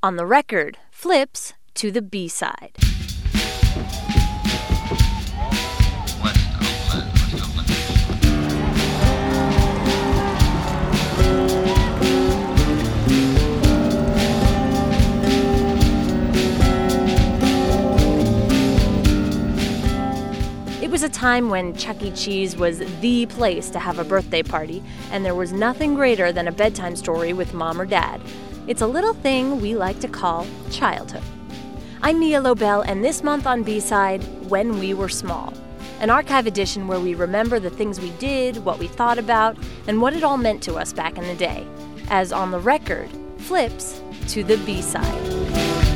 On 0.00 0.14
the 0.14 0.24
record 0.24 0.78
flips 0.92 1.54
to 1.74 1.90
the 1.90 2.00
B 2.00 2.28
side. 2.28 2.70
It 20.80 20.88
was 20.88 21.02
a 21.02 21.08
time 21.08 21.50
when 21.50 21.74
Chuck 21.74 22.00
E. 22.02 22.12
Cheese 22.12 22.56
was 22.56 22.78
the 23.00 23.26
place 23.26 23.68
to 23.70 23.80
have 23.80 23.98
a 23.98 24.04
birthday 24.04 24.44
party, 24.44 24.80
and 25.10 25.24
there 25.24 25.34
was 25.34 25.52
nothing 25.52 25.96
greater 25.96 26.30
than 26.30 26.46
a 26.46 26.52
bedtime 26.52 26.94
story 26.94 27.32
with 27.32 27.52
mom 27.52 27.80
or 27.80 27.86
dad. 27.86 28.20
It's 28.68 28.82
a 28.82 28.86
little 28.86 29.14
thing 29.14 29.62
we 29.62 29.74
like 29.74 29.98
to 30.00 30.08
call 30.08 30.46
childhood. 30.70 31.22
I'm 32.02 32.20
Nia 32.20 32.38
Lobel, 32.38 32.82
and 32.82 33.02
this 33.02 33.22
month 33.22 33.46
on 33.46 33.62
B 33.62 33.80
Side, 33.80 34.22
When 34.50 34.78
We 34.78 34.92
Were 34.92 35.08
Small, 35.08 35.54
an 36.00 36.10
archive 36.10 36.46
edition 36.46 36.86
where 36.86 37.00
we 37.00 37.14
remember 37.14 37.58
the 37.58 37.70
things 37.70 37.98
we 37.98 38.10
did, 38.18 38.58
what 38.66 38.78
we 38.78 38.86
thought 38.86 39.16
about, 39.16 39.56
and 39.86 40.02
what 40.02 40.12
it 40.12 40.22
all 40.22 40.36
meant 40.36 40.62
to 40.64 40.74
us 40.74 40.92
back 40.92 41.16
in 41.16 41.26
the 41.26 41.34
day, 41.34 41.66
as 42.10 42.30
on 42.30 42.50
the 42.50 42.60
record 42.60 43.08
flips 43.38 44.02
to 44.26 44.44
the 44.44 44.58
B 44.58 44.82
side. 44.82 45.87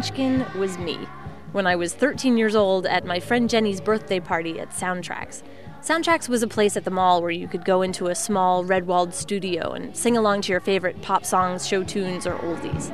Munchkin 0.00 0.46
was 0.58 0.78
me 0.78 0.96
when 1.52 1.66
I 1.66 1.76
was 1.76 1.92
13 1.92 2.38
years 2.38 2.56
old 2.56 2.86
at 2.86 3.04
my 3.04 3.20
friend 3.20 3.50
Jenny's 3.50 3.82
birthday 3.82 4.18
party 4.18 4.58
at 4.58 4.70
Soundtracks. 4.70 5.42
Soundtracks 5.82 6.26
was 6.26 6.42
a 6.42 6.48
place 6.48 6.74
at 6.74 6.84
the 6.84 6.90
mall 6.90 7.20
where 7.20 7.30
you 7.30 7.46
could 7.46 7.66
go 7.66 7.82
into 7.82 8.06
a 8.06 8.14
small 8.14 8.64
red 8.64 8.86
walled 8.86 9.12
studio 9.12 9.72
and 9.72 9.94
sing 9.94 10.16
along 10.16 10.40
to 10.40 10.52
your 10.52 10.60
favorite 10.60 11.02
pop 11.02 11.26
songs, 11.26 11.68
show 11.68 11.84
tunes, 11.84 12.26
or 12.26 12.36
oldies. 12.36 12.88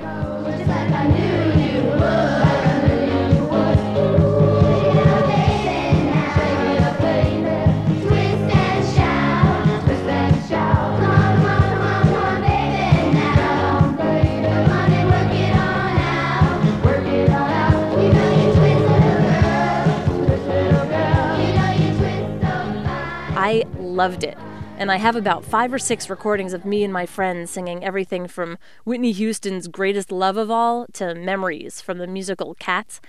I 23.46 23.62
loved 23.78 24.24
it. 24.24 24.36
And 24.76 24.90
I 24.90 24.96
have 24.96 25.14
about 25.14 25.44
five 25.44 25.72
or 25.72 25.78
six 25.78 26.10
recordings 26.10 26.52
of 26.52 26.64
me 26.64 26.82
and 26.82 26.92
my 26.92 27.06
friends 27.06 27.48
singing 27.52 27.84
everything 27.84 28.26
from 28.26 28.58
Whitney 28.82 29.12
Houston's 29.12 29.68
Greatest 29.68 30.10
Love 30.10 30.36
of 30.36 30.50
All 30.50 30.88
to 30.94 31.14
Memories 31.14 31.80
from 31.80 31.98
the 31.98 32.08
musical 32.08 32.56
Cats. 32.56 33.00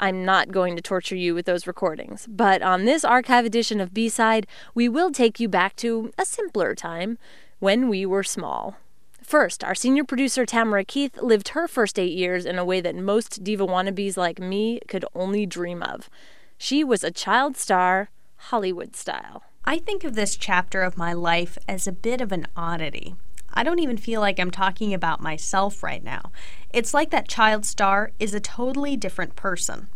I'm 0.00 0.24
not 0.24 0.50
going 0.50 0.74
to 0.74 0.82
torture 0.82 1.14
you 1.14 1.32
with 1.32 1.46
those 1.46 1.68
recordings, 1.68 2.26
but 2.28 2.60
on 2.60 2.86
this 2.86 3.04
archive 3.04 3.44
edition 3.44 3.80
of 3.80 3.94
B 3.94 4.08
Side, 4.08 4.48
we 4.74 4.88
will 4.88 5.12
take 5.12 5.38
you 5.38 5.48
back 5.48 5.76
to 5.76 6.12
a 6.18 6.24
simpler 6.24 6.74
time 6.74 7.16
when 7.60 7.88
we 7.88 8.04
were 8.04 8.24
small. 8.24 8.78
First, 9.22 9.62
our 9.62 9.76
senior 9.76 10.02
producer 10.02 10.44
Tamara 10.44 10.84
Keith 10.84 11.22
lived 11.22 11.50
her 11.50 11.68
first 11.68 12.00
eight 12.00 12.14
years 12.14 12.46
in 12.46 12.58
a 12.58 12.64
way 12.64 12.80
that 12.80 12.96
most 12.96 13.44
diva 13.44 13.64
wannabes 13.64 14.16
like 14.16 14.40
me 14.40 14.80
could 14.88 15.04
only 15.14 15.46
dream 15.46 15.84
of. 15.84 16.10
She 16.58 16.82
was 16.82 17.04
a 17.04 17.12
child 17.12 17.56
star, 17.56 18.10
Hollywood 18.50 18.96
style. 18.96 19.44
I 19.66 19.78
think 19.78 20.04
of 20.04 20.14
this 20.14 20.36
chapter 20.36 20.82
of 20.82 20.98
my 20.98 21.14
life 21.14 21.56
as 21.66 21.86
a 21.86 21.92
bit 21.92 22.20
of 22.20 22.32
an 22.32 22.46
oddity. 22.54 23.14
I 23.54 23.62
don't 23.62 23.78
even 23.78 23.96
feel 23.96 24.20
like 24.20 24.38
I'm 24.38 24.50
talking 24.50 24.92
about 24.92 25.22
myself 25.22 25.82
right 25.82 26.04
now. 26.04 26.32
It's 26.70 26.92
like 26.92 27.08
that 27.10 27.28
child 27.28 27.64
star 27.64 28.12
is 28.18 28.34
a 28.34 28.40
totally 28.40 28.94
different 28.94 29.36
person. 29.36 29.88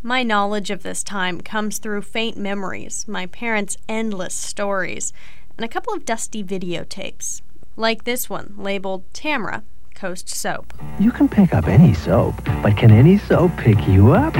My 0.00 0.22
knowledge 0.22 0.70
of 0.70 0.84
this 0.84 1.02
time 1.02 1.40
comes 1.40 1.78
through 1.78 2.02
faint 2.02 2.36
memories, 2.36 3.04
my 3.08 3.26
parents' 3.26 3.76
endless 3.88 4.34
stories, 4.34 5.12
and 5.56 5.64
a 5.64 5.68
couple 5.68 5.92
of 5.92 6.04
dusty 6.04 6.44
videotapes, 6.44 7.42
like 7.76 8.04
this 8.04 8.30
one 8.30 8.54
labeled 8.56 9.12
Tamra 9.12 9.62
Coast 9.92 10.28
Soap. 10.28 10.72
You 11.00 11.10
can 11.10 11.28
pick 11.28 11.52
up 11.52 11.66
any 11.66 11.94
soap, 11.94 12.36
but 12.62 12.76
can 12.76 12.92
any 12.92 13.18
soap 13.18 13.56
pick 13.56 13.88
you 13.88 14.12
up? 14.12 14.34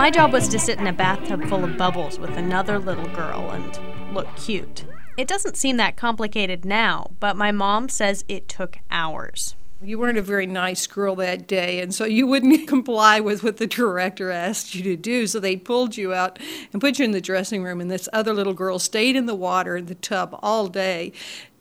My 0.00 0.10
job 0.10 0.32
was 0.32 0.48
to 0.48 0.58
sit 0.58 0.78
in 0.78 0.86
a 0.86 0.94
bathtub 0.94 1.44
full 1.44 1.62
of 1.62 1.76
bubbles 1.76 2.18
with 2.18 2.30
another 2.30 2.78
little 2.78 3.06
girl 3.08 3.50
and 3.50 4.14
look 4.14 4.34
cute. 4.34 4.86
It 5.18 5.28
doesn't 5.28 5.58
seem 5.58 5.76
that 5.76 5.96
complicated 5.96 6.64
now, 6.64 7.10
but 7.20 7.36
my 7.36 7.52
mom 7.52 7.90
says 7.90 8.24
it 8.26 8.48
took 8.48 8.78
hours. 8.90 9.56
You 9.82 9.98
weren't 9.98 10.16
a 10.16 10.22
very 10.22 10.46
nice 10.46 10.86
girl 10.86 11.16
that 11.16 11.46
day, 11.46 11.80
and 11.80 11.94
so 11.94 12.06
you 12.06 12.26
wouldn't 12.26 12.66
comply 12.66 13.20
with 13.20 13.42
what 13.42 13.58
the 13.58 13.66
director 13.66 14.30
asked 14.30 14.74
you 14.74 14.82
to 14.84 14.96
do. 14.96 15.26
So 15.26 15.38
they 15.38 15.56
pulled 15.56 15.98
you 15.98 16.14
out 16.14 16.38
and 16.72 16.80
put 16.80 16.98
you 16.98 17.04
in 17.04 17.10
the 17.10 17.20
dressing 17.20 17.62
room, 17.62 17.78
and 17.78 17.90
this 17.90 18.08
other 18.10 18.32
little 18.32 18.54
girl 18.54 18.78
stayed 18.78 19.16
in 19.16 19.26
the 19.26 19.34
water 19.34 19.76
in 19.76 19.84
the 19.84 19.94
tub 19.94 20.38
all 20.42 20.68
day 20.68 21.12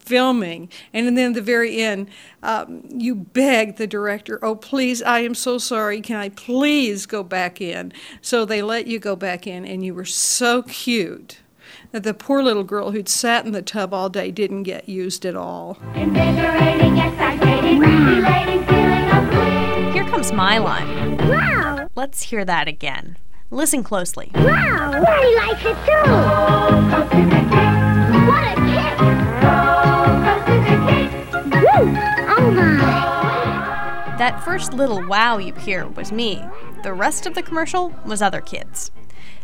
filming. 0.09 0.69
And 0.91 1.15
then 1.15 1.29
at 1.29 1.35
the 1.35 1.41
very 1.41 1.81
end, 1.81 2.09
um, 2.41 2.83
you 2.89 3.13
begged 3.13 3.77
the 3.77 3.85
director, 3.85 4.39
Oh, 4.41 4.55
please, 4.55 5.03
I 5.03 5.19
am 5.19 5.35
so 5.35 5.59
sorry. 5.59 6.01
Can 6.01 6.15
I 6.15 6.29
please 6.29 7.05
go 7.05 7.21
back 7.23 7.61
in? 7.61 7.93
So 8.21 8.43
they 8.43 8.63
let 8.63 8.87
you 8.87 8.97
go 8.97 9.15
back 9.15 9.45
in, 9.45 9.65
and 9.65 9.85
you 9.85 9.93
were 9.93 10.05
so 10.05 10.63
cute 10.63 11.37
that 11.91 12.03
the 12.03 12.15
poor 12.15 12.41
little 12.41 12.63
girl 12.63 12.89
who'd 12.91 13.07
sat 13.07 13.45
in 13.45 13.51
the 13.51 13.61
tub 13.61 13.93
all 13.93 14.09
day 14.09 14.31
didn't 14.31 14.63
get 14.63 14.89
used 14.89 15.25
at 15.25 15.35
all. 15.35 15.77
Invigorating, 15.93 16.97
exciting, 16.97 17.79
feeling. 17.79 18.63
Here 19.93 20.05
comes 20.05 20.31
my 20.31 20.57
line. 20.57 21.17
Wow! 21.29 21.87
Let's 21.95 22.23
hear 22.23 22.43
that 22.45 22.67
again. 22.67 23.17
Listen 23.51 23.83
closely. 23.83 24.31
Wow! 24.33 24.91
Lori 24.91 25.35
likes 25.35 25.65
it 25.65 25.77
too! 25.85 27.78
That 34.17 34.41
first 34.43 34.73
little 34.73 35.05
wow 35.07 35.37
you 35.37 35.53
hear 35.53 35.87
was 35.87 36.11
me. 36.11 36.43
The 36.83 36.93
rest 36.93 37.25
of 37.25 37.35
the 37.35 37.43
commercial 37.43 37.93
was 38.05 38.21
other 38.21 38.41
kids. 38.41 38.91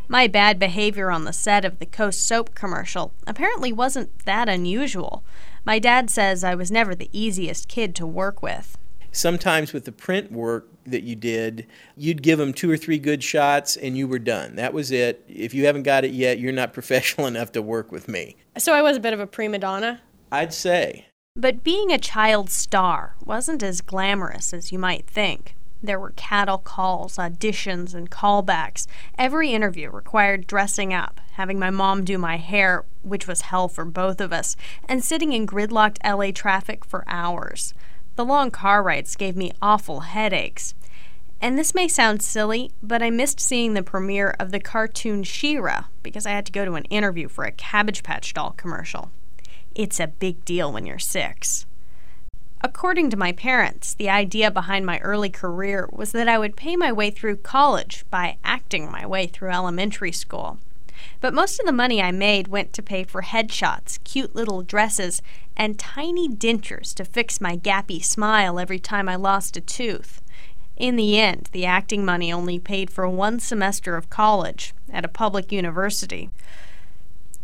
My 0.08 0.28
bad 0.28 0.60
behavior 0.60 1.12
on 1.12 1.24
the 1.24 1.34
set 1.34 1.66
of 1.66 1.80
the 1.80 1.86
Coast 1.86 2.26
Soap 2.28 2.56
commercial 2.56 3.14
apparently 3.28 3.72
wasn't 3.72 4.26
that 4.26 4.50
unusual. 4.50 5.24
My 5.66 5.80
dad 5.80 6.10
says 6.10 6.44
I 6.44 6.56
was 6.56 6.72
never 6.72 6.94
the 6.96 7.10
easiest 7.12 7.68
kid 7.68 7.96
to 7.96 8.06
work 8.08 8.42
with. 8.42 8.78
sometimes 9.12 9.72
with 9.72 9.86
the 9.86 9.92
print 9.92 10.32
work 10.32 10.68
that 10.86 11.04
you 11.04 11.16
did, 11.16 11.66
you'd 11.96 12.22
give 12.22 12.38
them 12.38 12.54
two 12.54 12.70
or 12.70 12.76
three 12.78 13.00
good 13.00 13.24
shots 13.24 13.78
and 13.78 13.98
you 13.98 14.08
were 14.08 14.20
done. 14.20 14.56
That 14.56 14.74
was 14.74 14.92
it. 14.92 15.24
If 15.28 15.54
you 15.54 15.66
haven't 15.66 15.84
got 15.84 16.04
it 16.06 16.12
yet, 16.12 16.38
you're 16.40 16.52
not 16.52 16.74
professional 16.80 17.26
enough 17.28 17.52
to 17.54 17.62
work 17.62 17.92
with 17.92 18.08
me. 18.08 18.36
So 18.58 18.74
I 18.74 18.82
was 18.82 18.98
a 18.98 19.00
bit 19.00 19.14
of 19.14 19.20
a 19.20 19.28
prima 19.28 19.58
donna. 19.60 20.02
I'd 20.32 20.54
say. 20.54 21.06
But 21.38 21.66
being 21.66 21.92
a 21.92 21.98
child 21.98 22.50
star 22.50 23.18
wasn't 23.26 23.62
as 23.62 23.82
glamorous 23.82 24.54
as 24.54 24.72
you 24.72 24.80
might 24.80 25.06
think. 25.06 25.54
There 25.84 26.00
were 26.00 26.14
cattle 26.16 26.58
calls, 26.58 27.18
auditions, 27.18 27.94
and 27.94 28.10
callbacks. 28.10 28.88
Every 29.18 29.52
interview 29.52 29.90
required 29.90 30.48
dressing 30.48 30.94
up, 30.94 31.20
having 31.34 31.60
my 31.60 31.72
mom 31.72 32.06
do 32.06 32.18
my 32.18 32.38
hair, 32.38 32.86
which 33.04 33.28
was 33.28 33.42
hell 33.42 33.68
for 33.68 33.84
both 33.84 34.22
of 34.22 34.32
us, 34.32 34.56
and 34.88 35.04
sitting 35.04 35.34
in 35.34 35.46
gridlocked 35.46 35.98
LA 36.06 36.32
traffic 36.32 36.86
for 36.86 37.04
hours. 37.06 37.74
The 38.16 38.24
long 38.24 38.50
car 38.50 38.82
rides 38.82 39.18
gave 39.18 39.36
me 39.36 39.52
awful 39.62 40.00
headaches. 40.00 40.74
And 41.42 41.60
this 41.60 41.76
may 41.76 41.90
sound 41.90 42.22
silly, 42.22 42.72
but 42.82 43.04
I 43.04 43.10
missed 43.10 43.42
seeing 43.42 43.74
the 43.74 43.84
premiere 43.84 44.34
of 44.40 44.52
the 44.52 44.62
cartoon 44.62 45.24
She-Ra 45.24 45.88
because 46.02 46.26
I 46.26 46.32
had 46.32 46.46
to 46.46 46.54
go 46.54 46.64
to 46.64 46.76
an 46.76 46.86
interview 46.86 47.28
for 47.28 47.44
a 47.44 47.52
Cabbage 47.52 48.04
Patch 48.04 48.34
Doll 48.34 48.52
commercial. 48.52 49.12
It's 49.76 50.00
a 50.00 50.08
big 50.08 50.46
deal 50.46 50.72
when 50.72 50.86
you're 50.86 51.00
six. 51.00 51.66
According 52.62 53.10
to 53.10 53.18
my 53.18 53.34
parents, 53.34 53.94
the 53.94 54.10
idea 54.10 54.50
behind 54.50 54.86
my 54.86 55.00
early 55.00 55.30
career 55.30 55.90
was 55.92 56.14
that 56.14 56.30
I 56.30 56.40
would 56.40 56.56
pay 56.56 56.78
my 56.78 56.94
way 56.94 57.12
through 57.12 57.38
college 57.38 58.06
by 58.10 58.38
acting 58.44 58.90
my 58.90 59.06
way 59.06 59.28
through 59.28 59.52
elementary 59.52 60.14
school. 60.14 60.60
But 61.20 61.34
most 61.34 61.60
of 61.60 61.66
the 61.66 61.74
money 61.74 62.02
I 62.02 62.12
made 62.12 62.48
went 62.48 62.72
to 62.74 62.82
pay 62.82 63.04
for 63.04 63.22
headshots, 63.22 64.02
cute 64.06 64.34
little 64.34 64.62
dresses, 64.62 65.22
and 65.58 65.78
tiny 65.78 66.30
dentures 66.30 66.94
to 66.96 67.04
fix 67.04 67.42
my 67.42 67.58
gappy 67.58 68.02
smile 68.02 68.58
every 68.58 68.80
time 68.80 69.10
I 69.10 69.18
lost 69.18 69.58
a 69.58 69.62
tooth. 69.62 70.22
In 70.78 70.96
the 70.96 71.20
end, 71.20 71.50
the 71.52 71.66
acting 71.66 72.06
money 72.06 72.32
only 72.32 72.60
paid 72.60 72.90
for 72.90 73.08
one 73.10 73.40
semester 73.40 73.98
of 73.98 74.10
college 74.10 74.74
at 74.92 75.06
a 75.06 75.10
public 75.10 75.52
university. 75.52 76.30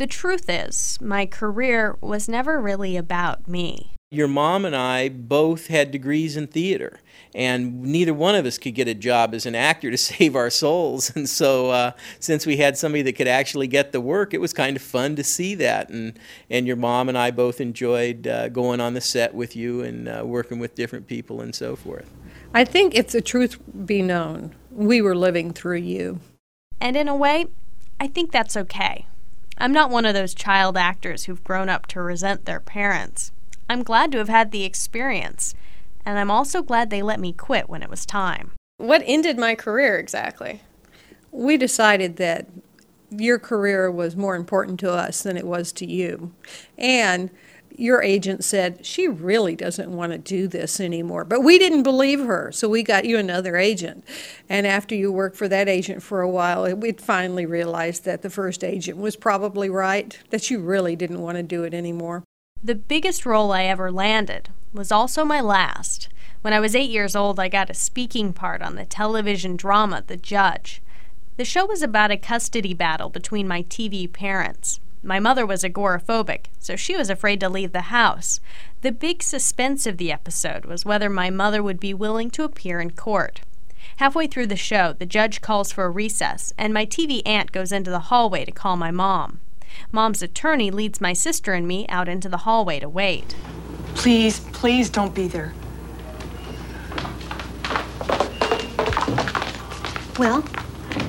The 0.01 0.07
truth 0.07 0.49
is, 0.49 0.97
my 0.99 1.27
career 1.27 1.95
was 2.01 2.27
never 2.27 2.59
really 2.59 2.97
about 2.97 3.47
me. 3.47 3.93
Your 4.09 4.27
mom 4.27 4.65
and 4.65 4.75
I 4.75 5.09
both 5.09 5.67
had 5.67 5.91
degrees 5.91 6.35
in 6.35 6.47
theater, 6.47 6.99
and 7.35 7.83
neither 7.83 8.11
one 8.11 8.33
of 8.33 8.47
us 8.47 8.57
could 8.57 8.73
get 8.73 8.87
a 8.87 8.95
job 8.95 9.35
as 9.35 9.45
an 9.45 9.53
actor 9.53 9.91
to 9.91 9.97
save 10.09 10.35
our 10.35 10.49
souls. 10.49 11.11
And 11.15 11.29
so, 11.29 11.69
uh, 11.69 11.91
since 12.19 12.47
we 12.47 12.57
had 12.57 12.79
somebody 12.79 13.03
that 13.03 13.13
could 13.13 13.27
actually 13.27 13.67
get 13.67 13.91
the 13.91 14.01
work, 14.01 14.33
it 14.33 14.41
was 14.41 14.53
kind 14.53 14.75
of 14.75 14.81
fun 14.81 15.15
to 15.17 15.23
see 15.23 15.53
that. 15.53 15.89
And 15.89 16.17
and 16.49 16.65
your 16.65 16.77
mom 16.77 17.07
and 17.07 17.15
I 17.15 17.29
both 17.29 17.61
enjoyed 17.61 18.25
uh, 18.25 18.49
going 18.49 18.81
on 18.81 18.95
the 18.95 19.01
set 19.01 19.35
with 19.35 19.55
you 19.55 19.81
and 19.81 20.09
uh, 20.09 20.23
working 20.25 20.57
with 20.57 20.73
different 20.73 21.05
people 21.05 21.41
and 21.41 21.53
so 21.53 21.75
forth. 21.75 22.11
I 22.55 22.65
think 22.65 22.95
if 22.95 23.09
the 23.09 23.21
truth 23.21 23.59
be 23.85 24.01
known, 24.01 24.55
we 24.71 24.99
were 24.99 25.15
living 25.15 25.53
through 25.53 25.77
you. 25.77 26.21
And 26.79 26.97
in 26.97 27.07
a 27.07 27.15
way, 27.15 27.45
I 27.99 28.07
think 28.07 28.31
that's 28.31 28.57
okay. 28.57 29.05
I'm 29.61 29.73
not 29.73 29.91
one 29.91 30.07
of 30.07 30.15
those 30.15 30.33
child 30.33 30.75
actors 30.75 31.25
who've 31.25 31.43
grown 31.43 31.69
up 31.69 31.85
to 31.87 32.01
resent 32.01 32.45
their 32.45 32.59
parents. 32.59 33.31
I'm 33.69 33.83
glad 33.83 34.11
to 34.11 34.17
have 34.17 34.27
had 34.27 34.49
the 34.49 34.63
experience, 34.63 35.53
and 36.03 36.17
I'm 36.17 36.31
also 36.31 36.63
glad 36.63 36.89
they 36.89 37.03
let 37.03 37.19
me 37.19 37.31
quit 37.31 37.69
when 37.69 37.83
it 37.83 37.89
was 37.89 38.03
time. 38.03 38.53
What 38.77 39.03
ended 39.05 39.37
my 39.37 39.53
career 39.53 39.99
exactly? 39.99 40.61
We 41.31 41.57
decided 41.57 42.15
that 42.15 42.47
your 43.11 43.37
career 43.37 43.91
was 43.91 44.15
more 44.15 44.35
important 44.35 44.79
to 44.79 44.91
us 44.91 45.21
than 45.21 45.37
it 45.37 45.45
was 45.45 45.71
to 45.73 45.85
you. 45.85 46.33
And 46.79 47.29
your 47.77 48.01
agent 48.01 48.43
said 48.43 48.85
she 48.85 49.07
really 49.07 49.55
doesn't 49.55 49.91
want 49.91 50.11
to 50.11 50.17
do 50.17 50.47
this 50.47 50.79
anymore. 50.79 51.25
But 51.25 51.41
we 51.41 51.57
didn't 51.57 51.83
believe 51.83 52.19
her, 52.19 52.51
so 52.51 52.67
we 52.67 52.83
got 52.83 53.05
you 53.05 53.17
another 53.17 53.57
agent. 53.57 54.03
And 54.49 54.67
after 54.67 54.95
you 54.95 55.11
worked 55.11 55.35
for 55.35 55.47
that 55.47 55.69
agent 55.69 56.03
for 56.03 56.21
a 56.21 56.29
while, 56.29 56.73
we 56.75 56.91
finally 56.93 57.45
realized 57.45 58.05
that 58.05 58.21
the 58.21 58.29
first 58.29 58.63
agent 58.63 58.97
was 58.97 59.15
probably 59.15 59.69
right, 59.69 60.17
that 60.29 60.49
you 60.49 60.59
really 60.59 60.95
didn't 60.95 61.21
want 61.21 61.37
to 61.37 61.43
do 61.43 61.63
it 61.63 61.73
anymore. 61.73 62.23
The 62.63 62.75
biggest 62.75 63.25
role 63.25 63.51
I 63.51 63.63
ever 63.63 63.91
landed 63.91 64.49
was 64.73 64.91
also 64.91 65.25
my 65.25 65.41
last. 65.41 66.09
When 66.41 66.53
I 66.53 66.59
was 66.59 66.75
eight 66.75 66.89
years 66.89 67.15
old, 67.15 67.39
I 67.39 67.47
got 67.47 67.69
a 67.69 67.73
speaking 67.73 68.33
part 68.33 68.61
on 68.61 68.75
the 68.75 68.85
television 68.85 69.55
drama 69.55 70.03
The 70.05 70.17
Judge. 70.17 70.81
The 71.37 71.45
show 71.45 71.65
was 71.65 71.81
about 71.81 72.11
a 72.11 72.17
custody 72.17 72.73
battle 72.73 73.09
between 73.09 73.47
my 73.47 73.63
TV 73.63 74.11
parents. 74.11 74.79
My 75.03 75.19
mother 75.19 75.45
was 75.45 75.63
agoraphobic, 75.63 76.45
so 76.59 76.75
she 76.75 76.95
was 76.95 77.09
afraid 77.09 77.39
to 77.39 77.49
leave 77.49 77.71
the 77.71 77.81
house. 77.81 78.39
The 78.81 78.91
big 78.91 79.23
suspense 79.23 79.87
of 79.87 79.97
the 79.97 80.11
episode 80.11 80.65
was 80.65 80.85
whether 80.85 81.09
my 81.09 81.29
mother 81.31 81.63
would 81.63 81.79
be 81.79 81.93
willing 81.93 82.29
to 82.31 82.43
appear 82.43 82.79
in 82.79 82.91
court. 82.91 83.41
Halfway 83.97 84.27
through 84.27 84.47
the 84.47 84.55
show, 84.55 84.93
the 84.93 85.05
judge 85.07 85.41
calls 85.41 85.71
for 85.71 85.85
a 85.85 85.89
recess, 85.89 86.53
and 86.57 86.73
my 86.73 86.85
TV 86.85 87.21
aunt 87.25 87.51
goes 87.51 87.71
into 87.71 87.89
the 87.89 87.99
hallway 87.99 88.45
to 88.45 88.51
call 88.51 88.77
my 88.77 88.91
mom. 88.91 89.39
Mom's 89.91 90.21
attorney 90.21 90.69
leads 90.69 91.01
my 91.01 91.13
sister 91.13 91.53
and 91.53 91.67
me 91.67 91.87
out 91.87 92.07
into 92.07 92.29
the 92.29 92.37
hallway 92.37 92.79
to 92.79 92.89
wait. 92.89 93.35
Please, 93.95 94.39
please 94.51 94.89
don't 94.89 95.15
be 95.15 95.27
there. 95.27 95.53
Well, 100.19 100.43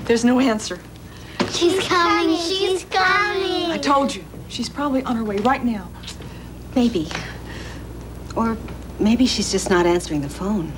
There's 0.04 0.24
no 0.24 0.40
answer. 0.40 0.78
She's 1.50 1.86
coming, 1.86 2.36
she's 2.36 2.84
coming. 2.84 3.61
I 3.72 3.78
told 3.78 4.14
you. 4.14 4.22
She's 4.48 4.68
probably 4.68 5.02
on 5.04 5.16
her 5.16 5.24
way 5.24 5.38
right 5.38 5.64
now. 5.64 5.88
maybe. 6.74 7.08
Or 8.36 8.58
maybe 9.00 9.24
she's 9.24 9.50
just 9.50 9.70
not 9.70 9.86
answering 9.86 10.20
the 10.20 10.28
phone. 10.28 10.72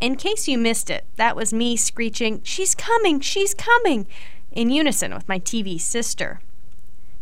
In 0.00 0.14
case 0.14 0.46
you 0.46 0.56
missed 0.56 0.88
it, 0.88 1.04
that 1.16 1.34
was 1.34 1.52
me 1.52 1.76
screeching, 1.76 2.40
She's 2.44 2.74
coming! 2.76 3.18
She's 3.20 3.54
coming! 3.54 4.06
in 4.52 4.70
unison 4.70 5.12
with 5.12 5.28
my 5.28 5.38
TV 5.40 5.80
sister. 5.80 6.40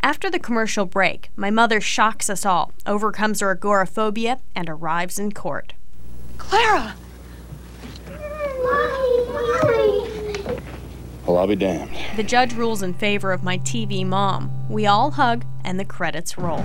After 0.03 0.31
the 0.31 0.39
commercial 0.39 0.85
break, 0.85 1.31
my 1.35 1.51
mother 1.51 1.81
shocks 1.81 2.29
us 2.29 2.45
all, 2.47 2.73
overcomes 2.87 3.41
her 3.41 3.51
agoraphobia, 3.51 4.39
and 4.55 4.69
arrives 4.69 5.19
in 5.19 5.33
court. 5.33 5.73
Clara! 6.37 6.95
Mommy, 8.07 9.27
mommy. 9.33 10.06
Well, 11.27 11.39
I'll 11.39 11.47
be 11.49 11.57
damned. 11.57 11.91
The 12.15 12.23
judge 12.23 12.55
rules 12.55 12.83
in 12.83 12.95
favor 12.95 13.33
of 13.33 13.43
my 13.43 13.59
TV 13.59 14.07
mom. 14.07 14.51
We 14.71 14.87
all 14.87 15.11
hug, 15.11 15.45
and 15.65 15.81
the 15.81 15.85
credits 15.85 16.39
roll. 16.39 16.65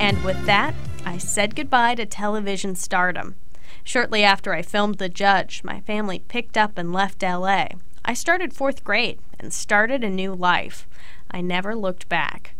And 0.00 0.24
with 0.24 0.46
that, 0.46 0.74
I 1.04 1.18
said 1.18 1.54
goodbye 1.54 1.96
to 1.96 2.06
television 2.06 2.74
stardom. 2.74 3.36
Shortly 3.84 4.24
after 4.24 4.54
I 4.54 4.62
filmed 4.62 4.96
The 4.96 5.10
Judge, 5.10 5.62
my 5.62 5.80
family 5.80 6.20
picked 6.20 6.56
up 6.56 6.78
and 6.78 6.92
left 6.92 7.22
LA. 7.22 7.68
I 8.04 8.14
started 8.14 8.54
fourth 8.54 8.82
grade 8.82 9.18
and 9.38 9.52
started 9.52 10.02
a 10.02 10.08
new 10.08 10.34
life. 10.34 10.88
I 11.30 11.42
never 11.42 11.74
looked 11.74 12.08
back. 12.08 12.54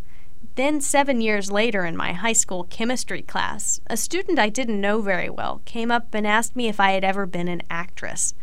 Then, 0.56 0.80
seven 0.80 1.20
years 1.20 1.50
later, 1.50 1.84
in 1.84 1.96
my 1.96 2.12
high 2.12 2.32
school 2.32 2.64
chemistry 2.64 3.22
class, 3.22 3.80
a 3.86 3.96
student 3.96 4.38
I 4.38 4.48
didn't 4.48 4.80
know 4.80 5.00
very 5.00 5.30
well 5.30 5.62
came 5.64 5.90
up 5.90 6.12
and 6.12 6.26
asked 6.26 6.56
me 6.56 6.68
if 6.68 6.80
I 6.80 6.92
had 6.92 7.04
ever 7.04 7.24
been 7.26 7.48
an 7.48 7.62
actress. 7.70 8.34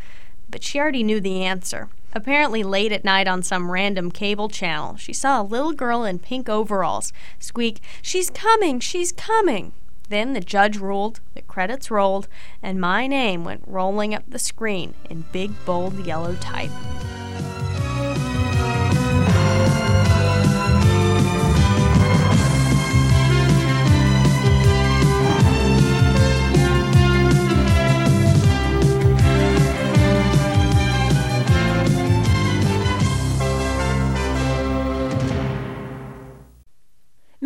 But 0.50 0.63
she 0.63 0.80
already 0.80 1.04
knew 1.04 1.19
the 1.19 1.44
answer. 1.44 1.89
Apparently, 2.13 2.63
late 2.63 2.92
at 2.92 3.04
night 3.04 3.27
on 3.27 3.44
some 3.44 3.69
random 3.69 4.09
cable 4.12 4.50
channel, 4.50 4.95
she 4.95 5.13
saw 5.13 5.42
a 5.42 5.44
little 5.44 5.74
girl 5.74 6.04
in 6.04 6.19
pink 6.19 6.48
overalls 6.48 7.12
squeak, 7.39 7.81
She's 8.01 8.30
coming! 8.30 8.80
She's 8.80 9.12
coming! 9.12 9.74
Then 10.10 10.31
the 10.33 10.39
judge 10.39 10.77
ruled, 10.77 11.19
the 11.33 11.42
credits 11.42 11.92
rolled, 11.92 12.30
and 12.63 12.80
my 12.80 13.07
name 13.07 13.44
went 13.44 13.63
rolling 13.68 14.15
up 14.15 14.24
the 14.27 14.39
screen 14.39 14.94
in 15.10 15.25
big, 15.33 15.51
bold 15.65 16.06
yellow 16.06 16.36
type. 16.36 16.71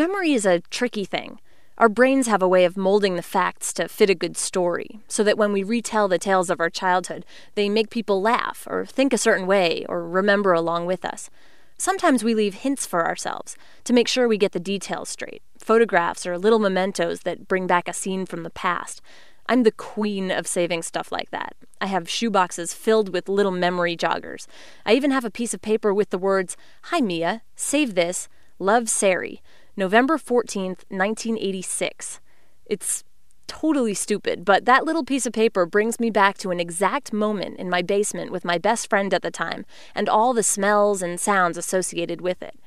Memory 0.01 0.33
is 0.33 0.47
a 0.47 0.61
tricky 0.71 1.05
thing. 1.05 1.39
Our 1.77 1.87
brains 1.87 2.25
have 2.25 2.41
a 2.41 2.47
way 2.47 2.65
of 2.65 2.75
molding 2.75 3.17
the 3.17 3.21
facts 3.21 3.71
to 3.73 3.87
fit 3.87 4.09
a 4.09 4.15
good 4.15 4.35
story, 4.35 4.99
so 5.07 5.23
that 5.23 5.37
when 5.37 5.53
we 5.53 5.61
retell 5.61 6.07
the 6.07 6.17
tales 6.17 6.49
of 6.49 6.59
our 6.59 6.71
childhood, 6.71 7.23
they 7.53 7.69
make 7.69 7.91
people 7.91 8.19
laugh, 8.19 8.65
or 8.67 8.83
think 8.83 9.13
a 9.13 9.17
certain 9.19 9.45
way, 9.45 9.85
or 9.87 10.03
remember 10.09 10.53
along 10.53 10.87
with 10.87 11.05
us. 11.05 11.29
Sometimes 11.77 12.23
we 12.23 12.33
leave 12.33 12.55
hints 12.55 12.87
for 12.87 13.05
ourselves 13.05 13.55
to 13.83 13.93
make 13.93 14.07
sure 14.07 14.27
we 14.27 14.39
get 14.39 14.53
the 14.53 14.59
details 14.59 15.07
straight 15.07 15.43
photographs 15.59 16.25
or 16.25 16.35
little 16.35 16.57
mementos 16.57 17.19
that 17.19 17.47
bring 17.47 17.67
back 17.67 17.87
a 17.87 17.93
scene 17.93 18.25
from 18.25 18.41
the 18.41 18.49
past. 18.49 19.03
I'm 19.45 19.61
the 19.61 19.71
queen 19.71 20.31
of 20.31 20.47
saving 20.47 20.81
stuff 20.81 21.11
like 21.11 21.29
that. 21.29 21.55
I 21.79 21.85
have 21.85 22.05
shoeboxes 22.05 22.73
filled 22.73 23.13
with 23.13 23.29
little 23.29 23.51
memory 23.51 23.95
joggers. 23.95 24.47
I 24.83 24.93
even 24.93 25.11
have 25.11 25.25
a 25.25 25.29
piece 25.29 25.53
of 25.53 25.61
paper 25.61 25.93
with 25.93 26.09
the 26.09 26.17
words, 26.17 26.57
Hi 26.85 27.01
Mia, 27.01 27.43
save 27.55 27.93
this, 27.93 28.27
love 28.57 28.89
Sari, 28.89 29.43
November 29.77 30.17
14th, 30.17 30.83
1986. 30.89 32.19
It's 32.65 33.03
totally 33.47 33.93
stupid, 33.93 34.45
but 34.45 34.65
that 34.65 34.85
little 34.85 35.03
piece 35.03 35.25
of 35.25 35.33
paper 35.33 35.65
brings 35.65 35.99
me 35.99 36.09
back 36.09 36.37
to 36.37 36.51
an 36.51 36.59
exact 36.59 37.11
moment 37.11 37.57
in 37.57 37.69
my 37.69 37.81
basement 37.81 38.31
with 38.31 38.45
my 38.45 38.57
best 38.57 38.89
friend 38.89 39.13
at 39.13 39.21
the 39.21 39.31
time 39.31 39.65
and 39.93 40.07
all 40.07 40.33
the 40.33 40.43
smells 40.43 41.01
and 41.01 41.19
sounds 41.19 41.57
associated 41.57 42.21
with 42.21 42.41
it. 42.41 42.57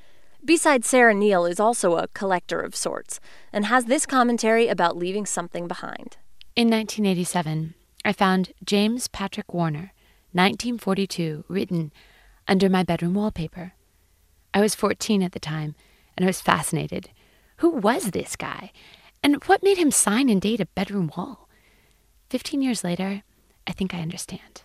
B-side 0.45 0.85
Sarah 0.85 1.15
Neal 1.15 1.47
is 1.47 1.59
also 1.59 1.97
a 1.97 2.09
collector 2.09 2.61
of 2.61 2.77
sorts 2.77 3.19
and 3.51 3.65
has 3.65 3.87
this 3.87 4.05
commentary 4.05 4.69
about 4.69 4.97
leaving 4.97 5.25
something 5.25 5.67
behind. 5.67 6.19
In 6.55 6.69
1987, 6.69 7.75
I 8.05 8.13
found 8.13 8.53
James 8.63 9.09
Patrick 9.09 9.55
Warner, 9.55 9.93
1942, 10.33 11.45
written 11.49 11.93
under 12.47 12.69
my 12.69 12.83
bedroom 12.83 13.15
wallpaper. 13.15 13.73
I 14.53 14.61
was 14.61 14.75
14 14.75 15.23
at 15.23 15.33
the 15.33 15.41
time, 15.41 15.75
and 16.17 16.25
I 16.25 16.29
was 16.29 16.41
fascinated. 16.41 17.11
Who 17.59 17.71
was 17.71 18.11
this 18.11 18.37
guy? 18.37 18.73
And 19.23 19.43
what 19.45 19.63
made 19.63 19.79
him 19.79 19.91
sign 19.91 20.29
and 20.29 20.41
date 20.41 20.61
a 20.61 20.67
bedroom 20.67 21.11
wall? 21.17 21.49
Fifteen 22.29 22.63
years 22.63 22.85
later, 22.85 23.23
I 23.67 23.73
think 23.73 23.95
I 23.95 24.01
understand. 24.01 24.63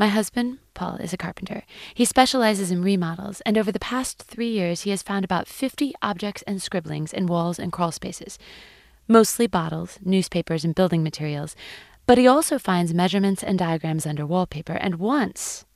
My 0.00 0.08
husband, 0.08 0.60
Paul, 0.72 0.96
is 0.96 1.12
a 1.12 1.18
carpenter. 1.18 1.64
He 1.92 2.06
specializes 2.06 2.70
in 2.70 2.82
remodels, 2.82 3.42
and 3.42 3.58
over 3.58 3.70
the 3.70 3.78
past 3.78 4.22
three 4.22 4.48
years, 4.48 4.82
he 4.82 4.90
has 4.90 5.02
found 5.02 5.26
about 5.26 5.46
50 5.46 5.92
objects 6.00 6.42
and 6.46 6.62
scribblings 6.62 7.12
in 7.12 7.26
walls 7.26 7.58
and 7.58 7.70
crawl 7.70 7.92
spaces, 7.92 8.38
mostly 9.06 9.46
bottles, 9.46 9.98
newspapers, 10.02 10.64
and 10.64 10.74
building 10.74 11.02
materials. 11.02 11.54
But 12.06 12.16
he 12.16 12.26
also 12.26 12.58
finds 12.58 12.94
measurements 12.94 13.42
and 13.42 13.58
diagrams 13.58 14.06
under 14.06 14.24
wallpaper, 14.24 14.72
and 14.72 14.94
once 14.94 15.66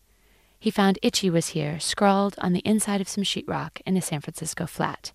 he 0.64 0.70
found 0.70 0.98
Itchy 1.02 1.28
was 1.28 1.48
here, 1.48 1.78
scrawled 1.78 2.34
on 2.38 2.54
the 2.54 2.62
inside 2.64 3.02
of 3.02 3.06
some 3.06 3.22
sheetrock 3.22 3.82
in 3.84 3.98
a 3.98 4.00
San 4.00 4.22
Francisco 4.22 4.64
flat. 4.64 5.12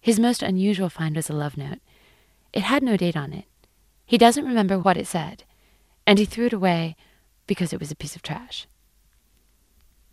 His 0.00 0.18
most 0.18 0.42
unusual 0.42 0.88
find 0.88 1.14
was 1.14 1.30
a 1.30 1.34
love 1.34 1.56
note. 1.56 1.78
It 2.52 2.64
had 2.64 2.82
no 2.82 2.96
date 2.96 3.16
on 3.16 3.32
it. 3.32 3.44
He 4.04 4.18
doesn't 4.18 4.44
remember 4.44 4.76
what 4.76 4.96
it 4.96 5.06
said, 5.06 5.44
and 6.04 6.18
he 6.18 6.24
threw 6.24 6.46
it 6.46 6.52
away 6.52 6.96
because 7.46 7.72
it 7.72 7.78
was 7.78 7.92
a 7.92 7.94
piece 7.94 8.16
of 8.16 8.22
trash. 8.22 8.66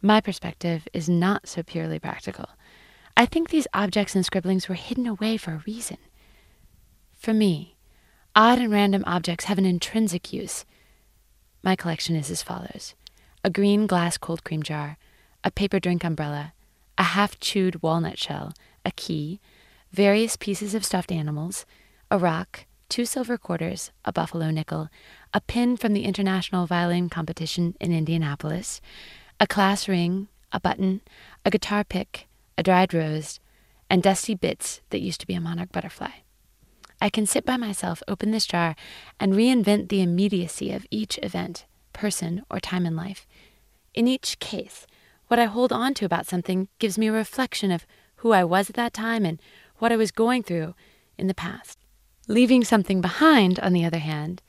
My 0.04 0.22
perspective 0.22 0.88
is 0.94 1.10
not 1.10 1.48
so 1.48 1.64
purely 1.64 1.98
practical. 1.98 2.46
I 3.18 3.26
think 3.26 3.50
these 3.50 3.66
objects 3.74 4.14
and 4.14 4.24
scribblings 4.24 4.70
were 4.70 4.76
hidden 4.76 5.08
away 5.08 5.38
for 5.38 5.54
a 5.54 5.64
reason. 5.66 5.98
For 7.16 7.34
me, 7.34 7.76
odd 8.36 8.60
and 8.60 8.72
random 8.72 9.04
objects 9.08 9.46
have 9.46 9.58
an 9.58 9.66
intrinsic 9.66 10.32
use. 10.32 10.64
My 11.64 11.76
collection 11.76 12.16
is 12.16 12.30
as 12.30 12.44
follows 12.44 12.94
a 13.44 13.50
green 13.50 13.88
glass 13.88 14.18
cold 14.18 14.44
cream 14.44 14.64
jar, 14.64 14.98
a 15.44 15.52
paper 15.52 15.80
drink 15.80 16.04
umbrella, 16.04 16.54
a 16.98 17.04
half 17.04 17.40
chewed 17.40 17.82
walnut 17.82 18.18
shell, 18.18 18.54
a 18.86 18.92
key, 18.92 19.40
various 19.92 20.36
pieces 20.36 20.74
of 20.74 20.86
stuffed 20.86 21.12
animals, 21.12 21.66
a 22.10 22.18
rock, 22.18 22.66
two 22.90 23.06
silver 23.06 23.38
quarters, 23.38 23.92
a 24.06 24.12
buffalo 24.12 24.50
nickel, 24.50 24.90
a 25.34 25.42
pin 25.42 25.78
from 25.78 25.94
the 25.94 26.04
International 26.04 26.66
Violin 26.66 27.10
Competition 27.10 27.76
in 27.80 27.92
Indianapolis, 27.92 28.82
a 29.40 29.48
class 29.48 29.88
ring, 29.88 30.28
a 30.52 30.60
button, 30.60 31.02
a 31.46 31.52
guitar 31.52 31.84
pick, 31.84 32.28
a 32.58 32.64
dried 32.64 32.94
rose, 32.94 33.40
and 33.90 34.02
dusty 34.02 34.36
bits 34.36 34.82
that 34.90 35.02
used 35.02 35.22
to 35.22 35.28
be 35.28 35.34
a 35.34 35.42
monarch 35.42 35.72
butterfly. 35.72 36.12
I 37.00 37.10
can 37.10 37.26
sit 37.26 37.46
by 37.46 37.58
myself, 37.58 38.02
open 38.08 38.32
this 38.32 38.48
jar, 38.48 38.76
and 39.20 39.34
reinvent 39.34 39.90
the 39.90 40.02
immediacy 40.02 40.72
of 40.72 40.88
each 40.90 41.20
event, 41.22 41.66
person, 41.98 42.44
or 42.50 42.60
time 42.60 42.86
in 42.86 42.96
life. 42.96 43.26
In 43.94 44.08
each 44.08 44.40
case, 44.40 44.86
what 45.28 45.40
I 45.40 45.46
hold 45.46 45.74
on 45.74 45.96
to 45.96 46.06
about 46.06 46.28
something 46.28 46.70
gives 46.80 46.98
me 46.98 47.08
a 47.08 47.12
reflection 47.12 47.72
of 47.72 47.88
who 48.18 48.32
I 48.32 48.44
was 48.44 48.70
at 48.70 48.76
that 48.76 48.94
time 48.94 49.26
and 49.26 49.42
what 49.80 49.92
I 49.92 49.98
was 49.98 50.12
going 50.12 50.44
through 50.44 50.76
in 51.18 51.28
the 51.28 51.34
past. 51.34 51.80
Leaving 52.28 52.64
something 52.64 53.02
behind, 53.02 53.60
on 53.60 53.74
the 53.74 53.84
other 53.84 54.00
hand, 54.00 54.42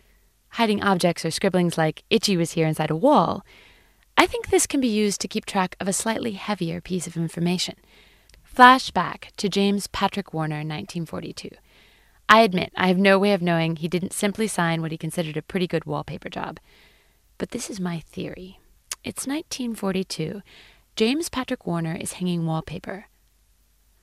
hiding 0.50 0.82
objects 0.82 1.24
or 1.24 1.30
scribblings 1.30 1.78
like 1.78 2.04
Itchy 2.10 2.36
was 2.36 2.52
here 2.52 2.66
inside 2.66 2.90
a 2.90 2.96
wall, 2.96 3.44
I 4.16 4.26
think 4.26 4.48
this 4.48 4.66
can 4.66 4.80
be 4.80 4.88
used 4.88 5.20
to 5.22 5.28
keep 5.28 5.46
track 5.46 5.76
of 5.80 5.88
a 5.88 5.92
slightly 5.92 6.32
heavier 6.32 6.80
piece 6.80 7.06
of 7.06 7.16
information. 7.16 7.76
Flashback 8.54 9.30
to 9.36 9.48
James 9.48 9.86
Patrick 9.86 10.34
Warner, 10.34 10.56
1942. 10.56 11.50
I 12.28 12.40
admit 12.40 12.72
I 12.76 12.88
have 12.88 12.98
no 12.98 13.18
way 13.18 13.32
of 13.32 13.40
knowing 13.40 13.76
he 13.76 13.88
didn't 13.88 14.12
simply 14.12 14.48
sign 14.48 14.82
what 14.82 14.90
he 14.90 14.98
considered 14.98 15.36
a 15.36 15.42
pretty 15.42 15.66
good 15.66 15.86
wallpaper 15.86 16.28
job. 16.28 16.58
But 17.38 17.52
this 17.52 17.70
is 17.70 17.78
my 17.78 18.00
theory. 18.00 18.58
It's 19.04 19.26
1942. 19.26 20.42
James 20.96 21.28
Patrick 21.28 21.66
Warner 21.66 21.94
is 21.94 22.14
hanging 22.14 22.44
wallpaper. 22.44 23.06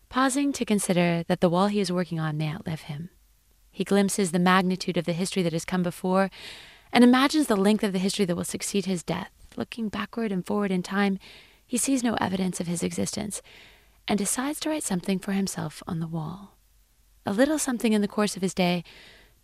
Pausing 0.08 0.54
to 0.54 0.63
consider 0.63 1.24
that 1.27 1.42
the 1.42 1.50
wall 1.50 1.68
he 1.68 1.82
is 1.82 1.92
working 1.92 2.18
on 2.18 2.38
may 2.38 2.50
outlive 2.50 2.82
him. 2.82 3.10
He 3.70 3.84
glimpses 3.84 4.32
the 4.32 4.39
magnitude 4.39 4.96
of 4.96 5.04
the 5.04 5.12
history 5.12 5.44
that 5.44 5.51
has 5.51 5.65
come 5.65 5.84
before 5.84 6.30
and 6.94 7.04
imagines 7.04 7.48
the 7.48 7.58
length 7.58 7.84
of 7.84 7.92
the 7.92 8.00
history 8.00 8.24
that 8.24 8.38
will 8.38 8.46
succeed 8.46 8.86
his 8.86 9.04
death. 9.04 9.32
Looking 9.58 9.89
backward 9.89 10.32
and 10.32 10.46
forward 10.46 10.72
in 10.72 10.82
time, 10.82 11.20
he 11.68 11.77
sees 11.77 12.04
no 12.04 12.13
evidence 12.22 12.62
of 12.62 12.68
his 12.68 12.84
existence 12.84 13.42
and 14.08 14.18
decides 14.18 14.62
to 14.62 14.70
write 14.70 14.84
something 14.84 15.20
for 15.20 15.34
himself 15.34 15.84
on 15.86 16.00
the 16.00 16.08
wall. 16.08 16.56
A 17.25 17.34
little 17.34 17.60
something 17.60 17.92
in 17.92 18.01
the 18.01 18.08
course 18.08 18.38
of 18.38 18.42
his 18.42 18.54
day 18.54 18.86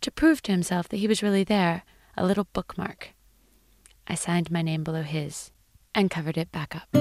to 0.00 0.10
prove 0.10 0.40
to 0.42 0.52
himself 0.52 0.88
that 0.88 0.98
he 0.98 1.08
was 1.08 1.22
really 1.22 1.44
there, 1.44 1.82
a 2.16 2.24
little 2.24 2.46
bookmark. 2.54 3.10
I 4.12 4.14
signed 4.14 4.50
my 4.50 4.60
name 4.60 4.84
below 4.84 5.00
his 5.00 5.50
and 5.94 6.10
covered 6.10 6.36
it 6.36 6.52
back 6.52 6.76
up. 6.76 6.86
You 6.92 7.00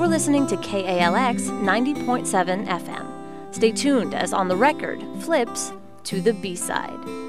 are 0.00 0.06
listening 0.06 0.46
to 0.46 0.56
KALX 0.58 1.50
90.7 1.50 2.68
FM. 2.68 3.52
Stay 3.52 3.72
tuned 3.72 4.14
as 4.14 4.32
On 4.32 4.46
the 4.46 4.56
Record 4.56 5.02
flips 5.24 5.72
to 6.04 6.20
the 6.20 6.34
B 6.34 6.54
side. 6.54 7.25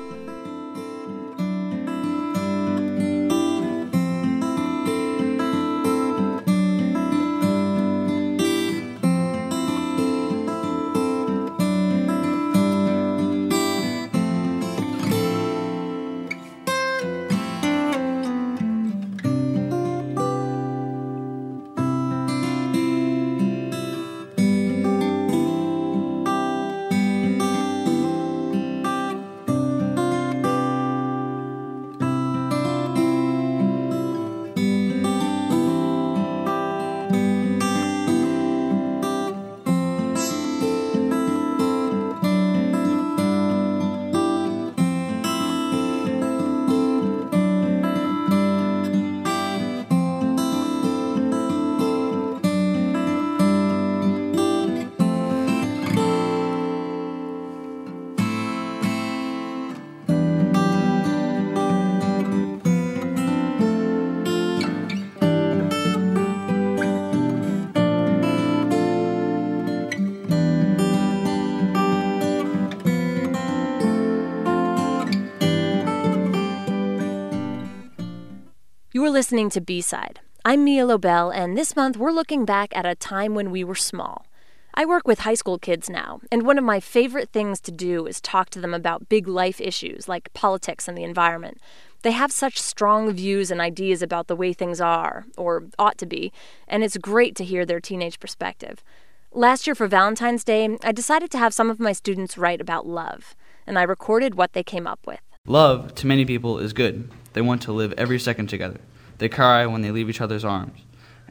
You 79.08 79.12
are 79.12 79.24
listening 79.24 79.50
to 79.52 79.62
B 79.62 79.80
Side. 79.80 80.20
I'm 80.44 80.66
Mia 80.66 80.86
Lobel, 80.86 81.30
and 81.30 81.58
this 81.58 81.78
month 81.78 81.96
we're 81.96 82.12
looking 82.12 82.44
back 82.44 82.76
at 82.76 82.86
a 82.86 82.94
time 82.94 83.36
when 83.36 83.52
we 83.52 83.64
were 83.64 83.74
small. 83.74 84.26
I 84.74 84.84
work 84.84 85.08
with 85.08 85.20
high 85.20 85.36
school 85.36 85.58
kids 85.58 85.90
now, 85.90 86.20
and 86.30 86.46
one 86.46 86.58
of 86.58 86.66
my 86.66 86.82
favorite 86.82 87.30
things 87.30 87.62
to 87.62 87.72
do 87.72 88.06
is 88.06 88.20
talk 88.20 88.50
to 88.50 88.60
them 88.60 88.74
about 88.74 89.08
big 89.08 89.26
life 89.26 89.62
issues 89.62 90.10
like 90.10 90.34
politics 90.34 90.90
and 90.90 90.98
the 90.98 91.06
environment. 91.06 91.62
They 92.02 92.12
have 92.12 92.34
such 92.34 92.60
strong 92.60 93.10
views 93.14 93.50
and 93.50 93.62
ideas 93.62 94.02
about 94.02 94.28
the 94.28 94.36
way 94.36 94.52
things 94.52 94.82
are, 94.82 95.26
or 95.38 95.64
ought 95.80 95.98
to 96.00 96.06
be, 96.06 96.34
and 96.68 96.84
it's 96.84 96.98
great 96.98 97.34
to 97.38 97.46
hear 97.46 97.66
their 97.66 97.80
teenage 97.80 98.20
perspective. 98.20 98.84
Last 99.32 99.68
year 99.68 99.74
for 99.76 99.88
Valentine's 99.88 100.44
Day, 100.44 100.78
I 100.84 100.92
decided 100.92 101.32
to 101.32 101.38
have 101.38 101.54
some 101.54 101.70
of 101.70 101.80
my 101.80 101.94
students 101.94 102.38
write 102.38 102.60
about 102.60 102.86
love, 102.86 103.38
and 103.66 103.80
I 103.80 103.84
recorded 103.84 104.36
what 104.36 104.52
they 104.52 104.64
came 104.64 104.86
up 104.86 105.00
with. 105.08 105.22
Love, 105.46 105.96
to 105.96 106.08
many 106.08 106.26
people, 106.26 106.60
is 106.60 106.74
good. 106.74 107.10
They 107.32 107.42
want 107.42 107.62
to 107.62 107.72
live 107.72 107.94
every 107.94 108.20
second 108.20 108.48
together. 108.48 108.82
They 109.18 109.30
cry 109.30 109.66
when 109.66 109.82
they 109.82 109.92
leave 109.92 110.10
each 110.10 110.22
other's 110.22 110.46
arms, 110.46 110.80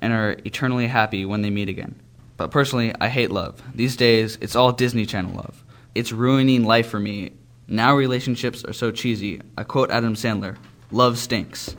and 0.00 0.12
are 0.12 0.36
eternally 0.44 0.86
happy 0.88 1.24
when 1.24 1.42
they 1.42 1.50
meet 1.50 1.68
again. 1.68 2.00
But 2.36 2.50
personally, 2.50 2.92
I 3.00 3.08
hate 3.08 3.30
love. 3.30 3.62
These 3.74 3.96
days, 3.96 4.36
it's 4.40 4.56
all 4.56 4.72
Disney 4.72 5.06
Channel 5.06 5.34
love. 5.34 5.64
It's 5.94 6.12
ruining 6.12 6.64
life 6.64 6.88
for 6.88 7.00
me. 7.00 7.32
Now 7.68 7.94
relationships 7.94 8.64
are 8.64 8.72
so 8.72 8.90
cheesy. 8.90 9.40
I 9.56 9.64
quote 9.64 9.90
Adam 9.90 10.14
Sandler 10.14 10.56
Love 10.90 11.18
stinks. 11.18 11.74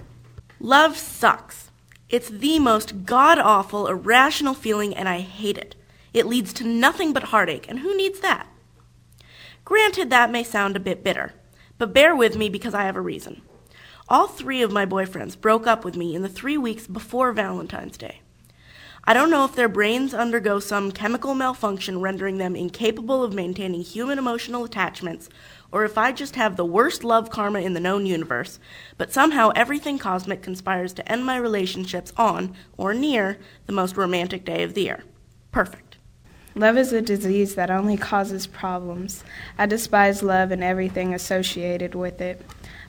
Love 0.60 0.98
sucks. 0.98 1.72
It's 2.10 2.30
the 2.30 2.60
most 2.60 3.06
god 3.06 3.38
awful, 3.38 3.88
irrational 3.88 4.54
feeling, 4.54 4.96
and 4.96 5.08
I 5.08 5.20
hate 5.20 5.58
it. 5.58 5.76
It 6.14 6.26
leads 6.26 6.52
to 6.54 6.64
nothing 6.66 7.14
but 7.14 7.24
heartache, 7.24 7.68
and 7.70 7.80
who 7.80 7.96
needs 7.96 8.22
that? 8.22 8.48
Granted, 9.66 10.10
that 10.10 10.32
may 10.32 10.44
sound 10.44 10.76
a 10.76 10.80
bit 10.80 11.04
bitter, 11.04 11.34
but 11.78 11.94
bear 11.94 12.16
with 12.16 12.38
me 12.38 12.50
because 12.50 12.74
I 12.74 12.84
have 12.84 12.96
a 12.96 13.02
reason. 13.02 13.42
All 14.10 14.28
three 14.28 14.62
of 14.62 14.72
my 14.72 14.86
boyfriends 14.86 15.40
broke 15.40 15.68
up 15.68 15.84
with 15.84 15.98
me 15.98 16.16
in 16.16 16.22
the 16.22 16.30
three 16.30 16.58
weeks 16.58 16.88
before 16.88 17.34
Valentine's 17.34 17.98
Day. 17.98 18.22
I 19.04 19.14
don't 19.14 19.30
know 19.30 19.44
if 19.44 19.54
their 19.54 19.68
brains 19.68 20.14
undergo 20.14 20.60
some 20.62 20.94
chemical 20.94 21.36
malfunction 21.36 22.00
rendering 22.00 22.38
them 22.38 22.56
incapable 22.56 23.22
of 23.22 23.34
maintaining 23.34 23.82
human 23.82 24.18
emotional 24.18 24.64
attachments, 24.64 25.28
or 25.74 25.84
if 25.84 25.98
I 25.98 26.14
just 26.14 26.38
have 26.38 26.56
the 26.56 26.64
worst 26.64 27.04
love 27.04 27.30
karma 27.30 27.60
in 27.60 27.74
the 27.74 27.82
known 27.82 28.06
universe, 28.06 28.60
but 28.98 29.12
somehow 29.12 29.52
everything 29.56 30.00
cosmic 30.00 30.42
conspires 30.42 30.94
to 30.94 31.12
end 31.12 31.26
my 31.26 31.36
relationships 31.36 32.14
on, 32.16 32.56
or 32.78 32.94
near, 32.94 33.38
the 33.66 33.74
most 33.74 33.98
romantic 33.98 34.46
day 34.46 34.64
of 34.64 34.74
the 34.74 34.84
year. 34.84 35.04
Perfect. 35.52 35.98
Love 36.56 36.78
is 36.78 36.94
a 36.94 37.02
disease 37.02 37.56
that 37.56 37.70
only 37.70 37.98
causes 37.98 38.48
problems. 38.48 39.24
I 39.58 39.66
despise 39.66 40.24
love 40.24 40.52
and 40.52 40.64
everything 40.64 41.14
associated 41.14 41.94
with 41.94 42.22
it. 42.22 42.42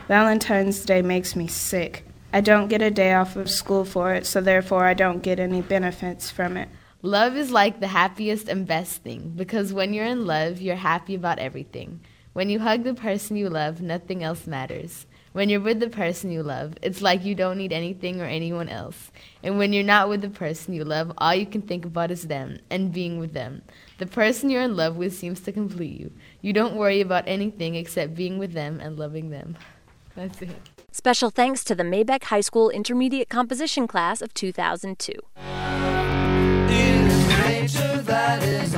Valentine's 0.08 0.86
Day 0.86 1.02
makes 1.02 1.36
me 1.36 1.46
sick. 1.46 2.02
I 2.32 2.40
don't 2.40 2.68
get 2.68 2.80
a 2.80 2.90
day 2.90 3.12
off 3.12 3.36
of 3.36 3.50
school 3.50 3.84
for 3.84 4.14
it, 4.14 4.24
so 4.24 4.40
therefore 4.40 4.86
I 4.86 4.94
don't 4.94 5.22
get 5.22 5.38
any 5.38 5.60
benefits 5.60 6.30
from 6.30 6.56
it. 6.56 6.70
Love 7.02 7.36
is 7.36 7.50
like 7.50 7.78
the 7.78 7.88
happiest 7.88 8.48
and 8.48 8.66
best 8.66 9.02
thing 9.02 9.34
because 9.36 9.74
when 9.74 9.92
you're 9.92 10.06
in 10.06 10.24
love, 10.24 10.62
you're 10.62 10.76
happy 10.76 11.14
about 11.14 11.38
everything. 11.38 12.00
When 12.32 12.48
you 12.48 12.58
hug 12.58 12.84
the 12.84 12.94
person 12.94 13.36
you 13.36 13.50
love, 13.50 13.82
nothing 13.82 14.24
else 14.24 14.46
matters. 14.46 15.04
When 15.32 15.50
you're 15.50 15.60
with 15.60 15.78
the 15.78 15.90
person 15.90 16.30
you 16.30 16.42
love, 16.42 16.72
it's 16.80 17.02
like 17.02 17.26
you 17.26 17.34
don't 17.34 17.58
need 17.58 17.74
anything 17.74 18.22
or 18.22 18.24
anyone 18.24 18.70
else. 18.70 19.12
And 19.42 19.58
when 19.58 19.74
you're 19.74 19.84
not 19.84 20.08
with 20.08 20.22
the 20.22 20.30
person 20.30 20.72
you 20.72 20.84
love, 20.84 21.12
all 21.18 21.34
you 21.34 21.44
can 21.44 21.60
think 21.60 21.84
about 21.84 22.10
is 22.10 22.28
them 22.28 22.60
and 22.70 22.94
being 22.94 23.18
with 23.18 23.34
them. 23.34 23.60
The 23.98 24.06
person 24.06 24.48
you're 24.48 24.62
in 24.62 24.74
love 24.74 24.96
with 24.96 25.14
seems 25.14 25.40
to 25.40 25.52
complete 25.52 26.00
you. 26.00 26.12
You 26.40 26.54
don't 26.54 26.76
worry 26.76 27.02
about 27.02 27.24
anything 27.26 27.74
except 27.74 28.14
being 28.14 28.38
with 28.38 28.54
them 28.54 28.80
and 28.80 28.98
loving 28.98 29.28
them. 29.28 29.58
That's 30.18 30.42
it. 30.42 30.50
Special 30.90 31.30
thanks 31.30 31.62
to 31.62 31.76
the 31.76 31.84
Mabeck 31.84 32.24
High 32.24 32.40
School 32.40 32.70
Intermediate 32.70 33.28
Composition 33.28 33.86
Class 33.86 34.20
of 34.20 34.34
2002. 34.34 35.12
nature 37.68 38.02
that 38.02 38.42
is 38.42 38.68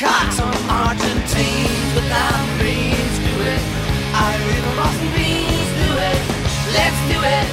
cocks 0.00 0.40
on 0.40 0.54
Argentines 0.70 1.94
without 1.94 2.58
beans 2.58 3.18
do 3.18 3.34
it. 3.44 3.62
Irish 4.14 4.64
Boston 4.76 5.10
beans 5.14 5.70
do 5.76 5.90
it. 6.08 6.20
Let's 6.72 7.00
do 7.12 7.18
it. 7.20 7.46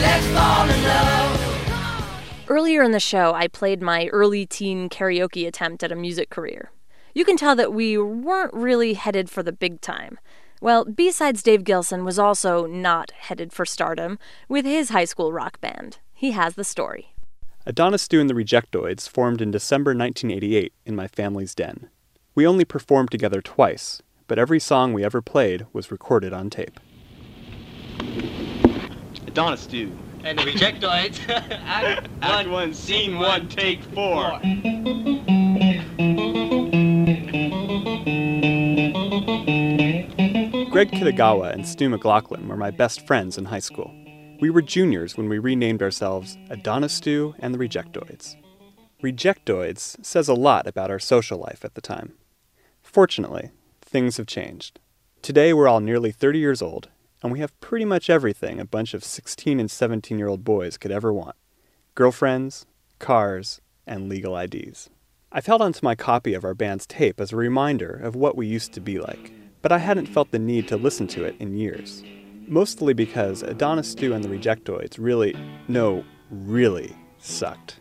Let's 0.00 0.26
fall 0.28 0.70
in 0.70 0.82
love. 0.84 2.46
Earlier 2.48 2.82
in 2.82 2.92
the 2.92 3.00
show, 3.00 3.34
I 3.34 3.48
played 3.48 3.82
my 3.82 4.06
early 4.08 4.46
teen 4.46 4.88
karaoke 4.88 5.46
attempt 5.46 5.82
at 5.82 5.92
a 5.92 5.96
music 5.96 6.30
career. 6.30 6.70
You 7.14 7.24
can 7.24 7.36
tell 7.36 7.56
that 7.56 7.72
we 7.72 7.98
weren't 7.98 8.54
really 8.54 8.94
headed 8.94 9.28
for 9.28 9.42
the 9.42 9.52
big 9.52 9.80
time. 9.80 10.18
Well, 10.60 10.84
B-Sides 10.84 11.42
Dave 11.42 11.64
Gilson 11.64 12.04
was 12.04 12.18
also 12.18 12.66
not 12.66 13.10
headed 13.12 13.52
for 13.52 13.64
stardom 13.64 14.18
with 14.48 14.64
his 14.64 14.90
high 14.90 15.06
school 15.06 15.32
rock 15.32 15.60
band. 15.60 15.98
He 16.12 16.32
has 16.32 16.54
the 16.54 16.64
story. 16.64 17.14
Adonis 17.66 18.02
Stew 18.02 18.20
and 18.20 18.28
the 18.28 18.34
Rejectoids 18.34 19.08
formed 19.08 19.40
in 19.40 19.50
December 19.50 19.90
1988 19.90 20.72
in 20.86 20.94
my 20.94 21.08
family's 21.08 21.54
den. 21.54 21.88
We 22.34 22.46
only 22.46 22.64
performed 22.64 23.10
together 23.10 23.40
twice, 23.40 24.02
but 24.26 24.38
every 24.38 24.60
song 24.60 24.92
we 24.92 25.04
ever 25.04 25.20
played 25.20 25.66
was 25.72 25.90
recorded 25.90 26.32
on 26.32 26.50
tape. 26.50 26.78
Adonis 29.26 29.60
Stew. 29.60 29.96
And 30.22 30.38
the 30.38 30.42
Rejectoids. 30.42 31.26
Act, 31.28 32.08
Act 32.20 32.48
one, 32.48 32.74
scene 32.74 33.18
one, 33.18 33.48
take 33.48 33.82
four. 33.82 34.38
Greg 40.70 40.92
Kitagawa 40.92 41.52
and 41.52 41.66
Stu 41.66 41.88
McLaughlin 41.88 42.46
were 42.46 42.56
my 42.56 42.70
best 42.70 43.04
friends 43.04 43.36
in 43.36 43.46
high 43.46 43.58
school. 43.58 43.92
We 44.40 44.50
were 44.50 44.62
juniors 44.62 45.16
when 45.16 45.28
we 45.28 45.40
renamed 45.40 45.82
ourselves 45.82 46.38
Adonis 46.48 46.92
Stew 46.92 47.34
and 47.40 47.52
the 47.52 47.58
Rejectoids. 47.58 48.36
Rejectoids 49.02 50.04
says 50.06 50.28
a 50.28 50.34
lot 50.34 50.68
about 50.68 50.88
our 50.88 51.00
social 51.00 51.40
life 51.40 51.64
at 51.64 51.74
the 51.74 51.80
time. 51.80 52.12
Fortunately, 52.82 53.50
things 53.82 54.16
have 54.16 54.28
changed. 54.28 54.78
Today 55.22 55.52
we're 55.52 55.66
all 55.66 55.80
nearly 55.80 56.12
30 56.12 56.38
years 56.38 56.62
old, 56.62 56.88
and 57.20 57.32
we 57.32 57.40
have 57.40 57.58
pretty 57.60 57.84
much 57.84 58.08
everything 58.08 58.60
a 58.60 58.64
bunch 58.64 58.94
of 58.94 59.02
16 59.02 59.58
and 59.58 59.68
17 59.68 60.18
year 60.20 60.28
old 60.28 60.44
boys 60.44 60.78
could 60.78 60.92
ever 60.92 61.12
want 61.12 61.34
girlfriends, 61.96 62.64
cars, 63.00 63.60
and 63.88 64.08
legal 64.08 64.38
IDs. 64.38 64.88
I've 65.32 65.46
held 65.46 65.62
onto 65.62 65.80
my 65.82 65.96
copy 65.96 66.32
of 66.32 66.44
our 66.44 66.54
band's 66.54 66.86
tape 66.86 67.20
as 67.20 67.32
a 67.32 67.36
reminder 67.36 67.90
of 67.90 68.14
what 68.14 68.36
we 68.36 68.46
used 68.46 68.72
to 68.74 68.80
be 68.80 69.00
like, 69.00 69.32
but 69.62 69.72
I 69.72 69.78
hadn't 69.78 70.06
felt 70.06 70.30
the 70.30 70.38
need 70.38 70.68
to 70.68 70.76
listen 70.76 71.06
to 71.08 71.24
it 71.24 71.36
in 71.38 71.56
years. 71.56 72.02
Mostly 72.46 72.94
because 72.94 73.42
Adonis 73.42 73.90
Stew 73.90 74.14
and 74.14 74.24
the 74.24 74.28
Rejectoids 74.28 74.96
really, 74.98 75.34
no, 75.68 76.04
really 76.30 76.96
sucked. 77.18 77.78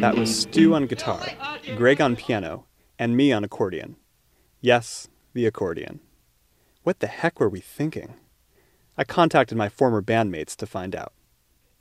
That 0.00 0.16
was 0.16 0.34
Stu 0.34 0.74
on 0.74 0.86
guitar, 0.86 1.22
Greg 1.76 2.00
on 2.00 2.16
piano, 2.16 2.64
and 2.98 3.16
me 3.16 3.32
on 3.32 3.44
accordion. 3.44 3.96
Yes, 4.62 5.08
the 5.32 5.46
accordion. 5.46 6.00
What 6.82 7.00
the 7.00 7.06
heck 7.06 7.40
were 7.40 7.48
we 7.48 7.60
thinking? 7.60 8.14
I 8.96 9.04
contacted 9.04 9.56
my 9.56 9.68
former 9.68 10.02
bandmates 10.02 10.56
to 10.56 10.66
find 10.66 10.94
out. 10.94 11.12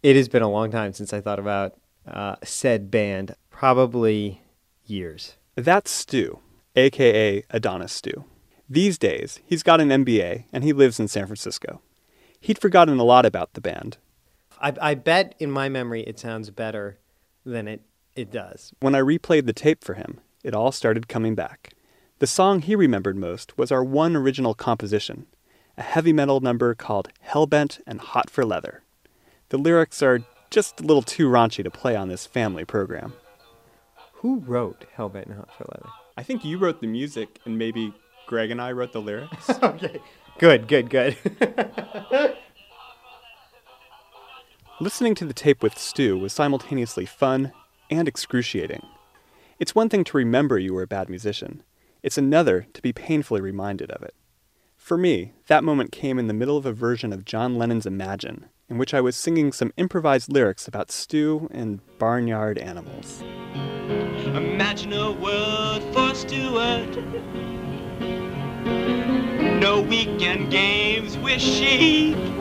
It 0.03 0.15
has 0.15 0.29
been 0.29 0.41
a 0.41 0.49
long 0.49 0.71
time 0.71 0.93
since 0.93 1.13
I 1.13 1.21
thought 1.21 1.39
about 1.39 1.75
uh, 2.07 2.35
said 2.43 2.89
band, 2.89 3.35
probably 3.49 4.41
years. 4.85 5.35
That's 5.55 5.91
Stu, 5.91 6.39
aka 6.75 7.43
Adonis 7.49 7.91
Stu. 7.91 8.25
These 8.69 8.97
days, 8.97 9.39
he's 9.45 9.63
got 9.63 9.81
an 9.81 9.89
MBA 9.89 10.45
and 10.53 10.63
he 10.63 10.73
lives 10.73 10.99
in 10.99 11.07
San 11.07 11.25
Francisco. 11.25 11.81
He'd 12.39 12.61
forgotten 12.61 12.99
a 12.99 13.03
lot 13.03 13.25
about 13.25 13.53
the 13.53 13.61
band. 13.61 13.97
I, 14.61 14.73
I 14.81 14.95
bet 14.95 15.35
in 15.39 15.51
my 15.51 15.69
memory 15.69 16.03
it 16.03 16.19
sounds 16.19 16.49
better 16.51 16.99
than 17.45 17.67
it, 17.67 17.81
it 18.15 18.31
does. 18.31 18.73
When 18.79 18.95
I 18.95 18.99
replayed 18.99 19.45
the 19.45 19.53
tape 19.53 19.83
for 19.83 19.95
him, 19.95 20.21
it 20.43 20.53
all 20.53 20.71
started 20.71 21.07
coming 21.07 21.35
back. 21.35 21.73
The 22.19 22.27
song 22.27 22.61
he 22.61 22.75
remembered 22.75 23.15
most 23.15 23.57
was 23.57 23.71
our 23.71 23.81
one 23.81 24.13
original 24.13 24.53
composition, 24.53 25.25
a 25.77 25.81
heavy 25.81 26.11
metal 26.11 26.41
number 26.41 26.75
called 26.75 27.07
Hellbent 27.25 27.79
and 27.87 28.01
Hot 28.01 28.29
for 28.29 28.43
Leather. 28.43 28.83
The 29.47 29.57
lyrics 29.57 30.03
are 30.03 30.19
just 30.49 30.81
a 30.81 30.83
little 30.83 31.01
too 31.01 31.29
raunchy 31.29 31.63
to 31.63 31.71
play 31.71 31.95
on 31.95 32.09
this 32.09 32.25
family 32.25 32.65
program. 32.65 33.13
Who 34.15 34.39
wrote 34.39 34.83
Hellbent 34.97 35.27
and 35.27 35.35
Hot 35.35 35.49
for 35.57 35.63
Leather? 35.71 35.87
I 36.17 36.23
think 36.23 36.43
you 36.43 36.57
wrote 36.57 36.81
the 36.81 36.87
music, 36.87 37.39
and 37.45 37.57
maybe 37.57 37.93
Greg 38.27 38.51
and 38.51 38.61
I 38.61 38.73
wrote 38.73 38.91
the 38.91 38.99
lyrics. 38.99 39.49
okay. 39.63 40.01
Good, 40.39 40.67
good, 40.67 40.89
good. 40.89 41.15
Listening 44.81 45.15
to 45.15 45.23
the 45.23 45.33
tape 45.33 45.63
with 45.63 45.77
Stu 45.77 46.17
was 46.17 46.33
simultaneously 46.33 47.05
fun 47.05 47.53
and 47.89 48.09
excruciating. 48.09 48.85
It's 49.57 49.73
one 49.73 49.87
thing 49.87 50.03
to 50.03 50.17
remember 50.17 50.59
you 50.59 50.73
were 50.73 50.83
a 50.83 50.87
bad 50.87 51.09
musician, 51.09 51.63
it's 52.01 52.17
another 52.17 52.67
to 52.73 52.81
be 52.81 52.93
painfully 52.93 53.41
reminded 53.41 53.91
of 53.91 54.01
it. 54.03 54.13
For 54.77 54.97
me, 54.97 55.33
that 55.47 55.63
moment 55.63 55.91
came 55.91 56.17
in 56.17 56.27
the 56.27 56.33
middle 56.33 56.57
of 56.57 56.65
a 56.65 56.73
version 56.73 57.11
of 57.11 57.25
John 57.25 57.57
Lennon's 57.57 57.85
Imagine, 57.85 58.45
in 58.69 58.77
which 58.77 58.93
I 58.93 59.01
was 59.01 59.15
singing 59.15 59.51
some 59.51 59.73
improvised 59.77 60.31
lyrics 60.31 60.67
about 60.67 60.91
stew 60.91 61.49
and 61.51 61.79
barnyard 61.99 62.57
animals. 62.57 63.21
Imagine 64.25 64.93
a 64.93 65.11
world 65.11 65.83
for 65.93 66.15
Stuart. 66.15 66.95
No 69.59 69.81
weekend 69.81 70.49
games 70.49 71.17
with 71.17 71.41
sheep. 71.41 72.15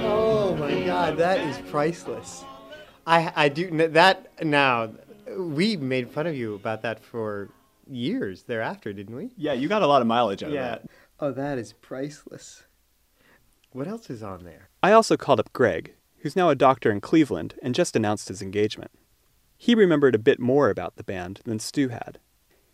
oh 0.00 0.56
my 0.58 0.84
god, 0.84 1.18
that 1.18 1.40
is 1.40 1.58
priceless. 1.70 2.44
I 3.06 3.32
I 3.36 3.48
do 3.48 3.88
that 3.88 4.42
now. 4.42 4.90
We 5.36 5.76
made 5.76 6.10
fun 6.10 6.26
of 6.26 6.36
you 6.36 6.54
about 6.54 6.82
that 6.82 7.02
for 7.04 7.50
years 7.90 8.44
thereafter, 8.44 8.92
didn't 8.92 9.16
we? 9.16 9.30
Yeah, 9.36 9.52
you 9.52 9.68
got 9.68 9.82
a 9.82 9.86
lot 9.86 10.00
of 10.00 10.06
mileage 10.06 10.42
out 10.42 10.50
yeah. 10.50 10.74
of 10.74 10.82
that. 10.82 10.90
Oh, 11.20 11.32
that 11.32 11.58
is 11.58 11.72
priceless. 11.72 12.64
What 13.70 13.88
else 13.88 14.10
is 14.10 14.22
on 14.22 14.44
there? 14.44 14.70
I 14.82 14.92
also 14.92 15.16
called 15.16 15.40
up 15.40 15.52
Greg, 15.52 15.94
who's 16.18 16.36
now 16.36 16.48
a 16.48 16.54
doctor 16.54 16.90
in 16.90 17.00
Cleveland 17.00 17.54
and 17.62 17.74
just 17.74 17.96
announced 17.96 18.28
his 18.28 18.40
engagement. 18.40 18.90
He 19.56 19.74
remembered 19.74 20.14
a 20.14 20.18
bit 20.18 20.40
more 20.40 20.70
about 20.70 20.96
the 20.96 21.04
band 21.04 21.40
than 21.44 21.58
Stu 21.58 21.88
had. 21.88 22.18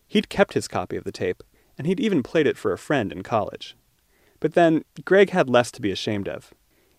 He'd 0.07 0.29
kept 0.29 0.53
his 0.53 0.67
copy 0.67 0.97
of 0.97 1.03
the 1.03 1.11
tape, 1.11 1.43
and 1.77 1.87
he'd 1.87 1.99
even 1.99 2.23
played 2.23 2.47
it 2.47 2.57
for 2.57 2.73
a 2.73 2.77
friend 2.77 3.11
in 3.11 3.23
college. 3.23 3.77
But 4.39 4.53
then, 4.53 4.83
Greg 5.05 5.29
had 5.29 5.49
less 5.49 5.71
to 5.71 5.81
be 5.81 5.91
ashamed 5.91 6.27
of. 6.27 6.53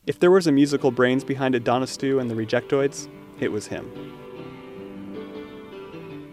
If 0.07 0.19
there 0.19 0.31
was 0.31 0.47
a 0.47 0.53
musical 0.53 0.91
brains 0.91 1.25
behind 1.25 1.55
Adonis 1.55 1.91
Stu 1.91 2.19
and 2.19 2.31
the 2.31 2.35
Rejectoids, 2.35 3.09
it 3.39 3.53
was 3.53 3.67
him. 3.67 4.22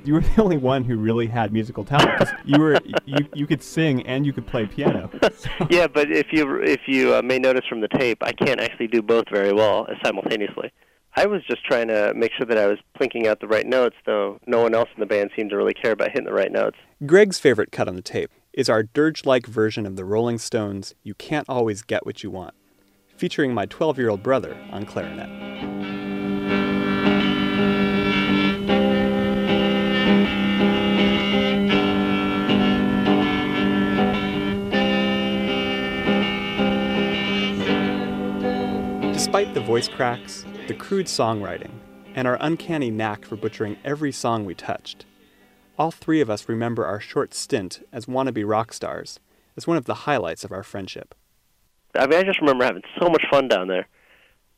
You 0.09 0.15
were 0.15 0.21
the 0.35 0.41
only 0.41 0.57
one 0.57 0.85
who 0.85 0.97
really 0.97 1.27
had 1.27 1.53
musical 1.53 1.85
talent. 1.85 2.17
'cause 2.17 2.31
You 2.43 2.59
were 2.59 2.79
you, 3.05 3.27
you 3.35 3.45
could 3.45 3.61
sing 3.61 4.01
and 4.07 4.25
you 4.25 4.33
could 4.33 4.47
play 4.47 4.65
piano. 4.65 5.11
yeah, 5.69 5.85
but 5.85 6.09
if 6.09 6.33
you 6.33 6.55
if 6.63 6.81
you 6.87 7.13
uh, 7.13 7.21
may 7.21 7.37
notice 7.37 7.65
from 7.69 7.81
the 7.81 7.87
tape, 7.89 8.17
I 8.21 8.31
can't 8.31 8.59
actually 8.59 8.87
do 8.87 9.03
both 9.03 9.25
very 9.31 9.53
well 9.53 9.85
uh, 9.87 9.93
simultaneously. 10.03 10.71
I 11.15 11.27
was 11.27 11.43
just 11.47 11.63
trying 11.63 11.89
to 11.89 12.13
make 12.15 12.31
sure 12.35 12.47
that 12.47 12.57
I 12.57 12.65
was 12.65 12.79
plinking 12.99 13.27
out 13.27 13.39
the 13.39 13.47
right 13.47 13.67
notes, 13.67 13.97
though 14.07 14.39
no 14.47 14.63
one 14.63 14.73
else 14.73 14.89
in 14.95 14.99
the 14.99 15.05
band 15.05 15.29
seemed 15.35 15.51
to 15.51 15.57
really 15.57 15.75
care 15.75 15.91
about 15.91 16.09
hitting 16.09 16.25
the 16.25 16.33
right 16.33 16.51
notes. 16.51 16.77
Greg's 17.05 17.37
favorite 17.37 17.71
cut 17.71 17.87
on 17.87 17.95
the 17.95 18.01
tape 18.01 18.31
is 18.51 18.67
our 18.67 18.81
dirge 18.81 19.27
like 19.27 19.45
version 19.45 19.85
of 19.85 19.95
the 19.95 20.05
Rolling 20.05 20.39
Stones' 20.39 20.95
You 21.03 21.13
Can't 21.13 21.47
Always 21.47 21.83
Get 21.83 22.03
What 22.03 22.23
You 22.23 22.31
Want, 22.31 22.55
featuring 23.15 23.53
my 23.53 23.67
12 23.67 23.99
year 23.99 24.09
old 24.09 24.23
brother 24.23 24.57
on 24.71 24.85
clarinet. 24.87 25.29
Despite 39.39 39.55
the 39.55 39.61
voice 39.61 39.87
cracks, 39.87 40.45
the 40.67 40.73
crude 40.73 41.05
songwriting, 41.05 41.71
and 42.13 42.27
our 42.27 42.37
uncanny 42.41 42.91
knack 42.91 43.23
for 43.23 43.37
butchering 43.37 43.77
every 43.85 44.11
song 44.11 44.43
we 44.43 44.53
touched, 44.53 45.05
all 45.77 45.91
three 45.91 46.19
of 46.19 46.29
us 46.29 46.49
remember 46.49 46.85
our 46.85 46.99
short 46.99 47.33
stint 47.33 47.87
as 47.93 48.05
wannabe 48.05 48.43
rock 48.45 48.73
stars 48.73 49.21
as 49.55 49.65
one 49.65 49.77
of 49.77 49.85
the 49.85 50.03
highlights 50.03 50.43
of 50.43 50.51
our 50.51 50.61
friendship. 50.61 51.15
I 51.95 52.05
mean, 52.05 52.19
I 52.19 52.23
just 52.23 52.41
remember 52.41 52.65
having 52.65 52.81
so 52.99 53.07
much 53.07 53.23
fun 53.31 53.47
down 53.47 53.69
there, 53.69 53.87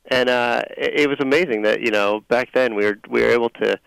and 0.06 0.30
uh, 0.30 0.64
it, 0.76 1.08
was 1.08 1.20
amazing 1.20 1.62
that 1.62 1.82
you 1.82 1.92
know 1.92 2.22
back 2.22 2.50
then 2.56 2.74
we 2.74 2.84
were 2.86 2.98
we 3.08 3.22
were 3.22 3.30
able 3.30 3.52
to 3.62 3.80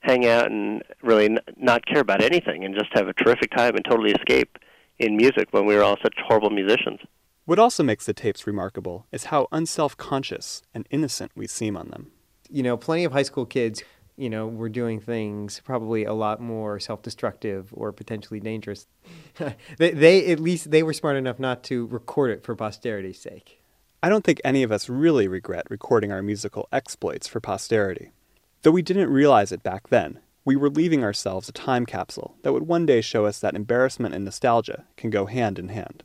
hang 0.00 0.26
out 0.26 0.50
and 0.50 0.82
really 1.00 1.24
n- 1.24 1.40
not 1.56 1.86
care 1.86 2.00
about 2.02 2.22
anything 2.22 2.66
and 2.66 2.74
just 2.74 2.90
have 2.92 3.08
a 3.08 3.14
terrific 3.14 3.50
time 3.56 3.76
and 3.76 3.84
totally 3.86 4.12
escape 4.12 4.58
in 4.98 5.16
music 5.16 5.48
when 5.52 5.64
we 5.64 5.74
were 5.74 5.82
all 5.82 5.96
such 6.02 6.16
horrible 6.26 6.50
musicians. 6.50 7.00
What 7.48 7.58
also 7.58 7.82
makes 7.82 8.04
the 8.04 8.12
tapes 8.12 8.46
remarkable 8.46 9.06
is 9.10 9.24
how 9.24 9.48
unself 9.52 9.96
conscious 9.96 10.60
and 10.74 10.86
innocent 10.90 11.32
we 11.34 11.46
seem 11.46 11.78
on 11.78 11.88
them. 11.88 12.10
You 12.50 12.62
know, 12.62 12.76
plenty 12.76 13.04
of 13.04 13.12
high 13.12 13.22
school 13.22 13.46
kids, 13.46 13.82
you 14.18 14.28
know, 14.28 14.46
were 14.46 14.68
doing 14.68 15.00
things 15.00 15.62
probably 15.64 16.04
a 16.04 16.12
lot 16.12 16.42
more 16.42 16.78
self-destructive 16.78 17.70
or 17.72 17.90
potentially 17.90 18.38
dangerous. 18.38 18.86
they, 19.78 19.92
they 19.92 20.30
at 20.30 20.40
least 20.40 20.70
they 20.70 20.82
were 20.82 20.92
smart 20.92 21.16
enough 21.16 21.38
not 21.38 21.64
to 21.64 21.86
record 21.86 22.32
it 22.32 22.44
for 22.44 22.54
posterity's 22.54 23.18
sake. 23.18 23.62
I 24.02 24.10
don't 24.10 24.24
think 24.24 24.42
any 24.44 24.62
of 24.62 24.70
us 24.70 24.90
really 24.90 25.26
regret 25.26 25.70
recording 25.70 26.12
our 26.12 26.22
musical 26.22 26.68
exploits 26.70 27.28
for 27.28 27.40
posterity. 27.40 28.10
Though 28.60 28.72
we 28.72 28.82
didn't 28.82 29.08
realize 29.08 29.52
it 29.52 29.62
back 29.62 29.88
then, 29.88 30.20
we 30.44 30.54
were 30.54 30.68
leaving 30.68 31.02
ourselves 31.02 31.48
a 31.48 31.52
time 31.52 31.86
capsule 31.86 32.36
that 32.42 32.52
would 32.52 32.66
one 32.66 32.84
day 32.84 33.00
show 33.00 33.24
us 33.24 33.38
that 33.38 33.56
embarrassment 33.56 34.14
and 34.14 34.26
nostalgia 34.26 34.84
can 34.98 35.08
go 35.08 35.24
hand 35.24 35.58
in 35.58 35.70
hand. 35.70 36.04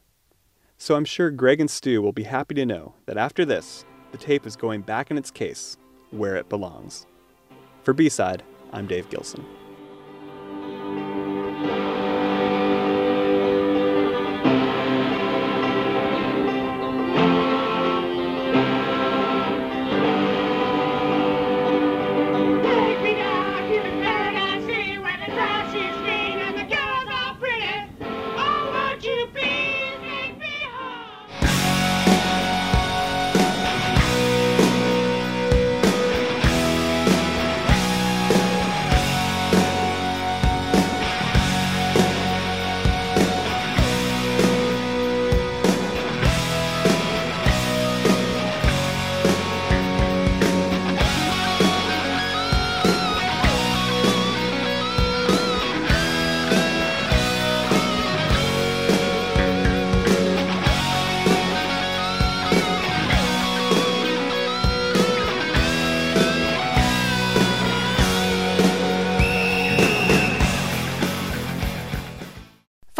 So 0.84 0.96
I'm 0.96 1.06
sure 1.06 1.32
Greg 1.32 1.62
and 1.62 1.72
Stu 1.72 2.02
will 2.02 2.12
be 2.12 2.24
happy 2.24 2.54
to 2.56 2.66
know 2.66 2.94
that 3.06 3.16
after 3.16 3.46
this, 3.46 3.86
the 4.12 4.18
tape 4.18 4.46
is 4.46 4.58
going 4.58 4.82
back 4.82 5.12
in 5.12 5.18
its 5.18 5.32
case 5.32 5.78
where 6.12 6.36
it 6.36 6.50
belongs. 6.50 7.06
For 7.84 7.94
B 7.94 8.10
Side, 8.10 8.44
I'm 8.74 8.86
Dave 8.86 9.10
Gilson. 9.10 9.46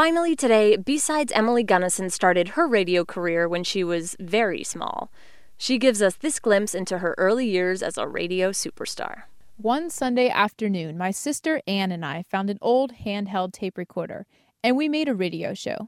Finally, 0.04 0.36
today, 0.36 0.76
B-Sides 0.76 1.32
Emily 1.32 1.64
Gunnison 1.64 2.10
started 2.10 2.50
her 2.50 2.68
radio 2.68 3.06
career 3.06 3.48
when 3.48 3.64
she 3.64 3.86
was 3.86 4.18
very 4.20 4.62
small. 4.62 5.10
She 5.58 5.78
gives 5.78 6.02
us 6.02 6.18
this 6.18 6.42
glimpse 6.42 6.76
into 6.76 6.98
her 6.98 7.16
early 7.18 7.48
years 7.48 7.82
as 7.82 7.98
a 7.98 8.06
radio 8.06 8.52
superstar. 8.52 9.22
One 9.56 9.90
Sunday 9.90 10.28
afternoon, 10.28 10.98
my 10.98 11.12
sister 11.12 11.62
Anne 11.66 11.94
and 11.94 12.06
I 12.06 12.22
found 12.24 12.50
an 12.50 12.58
old 12.60 12.96
handheld 13.06 13.54
tape 13.54 13.78
recorder, 13.78 14.26
and 14.62 14.76
we 14.76 14.90
made 14.90 15.08
a 15.08 15.16
radio 15.16 15.54
show. 15.54 15.88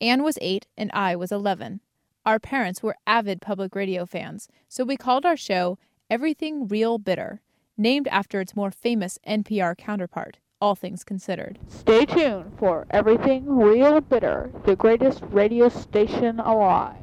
Anne 0.00 0.24
was 0.24 0.36
eight, 0.40 0.66
and 0.76 0.90
I 0.92 1.14
was 1.14 1.30
11. 1.30 1.78
Our 2.26 2.40
parents 2.40 2.82
were 2.82 2.96
avid 3.06 3.40
public 3.40 3.76
radio 3.76 4.04
fans, 4.04 4.48
so 4.68 4.82
we 4.82 4.96
called 4.96 5.24
our 5.24 5.36
show 5.36 5.78
Everything 6.10 6.66
Real 6.66 6.98
Bitter, 6.98 7.40
named 7.76 8.08
after 8.08 8.40
its 8.40 8.56
more 8.56 8.72
famous 8.72 9.16
NPR 9.24 9.78
counterpart, 9.78 10.38
All 10.64 10.74
Things 10.74 11.04
Considered. 11.04 11.58
Stay 11.68 12.06
tuned 12.06 12.50
for 12.58 12.86
Everything 12.90 13.44
Real 13.44 14.00
Bitter, 14.00 14.50
the 14.64 14.74
greatest 14.74 15.20
radio 15.28 15.68
station 15.68 16.40
alive. 16.40 16.96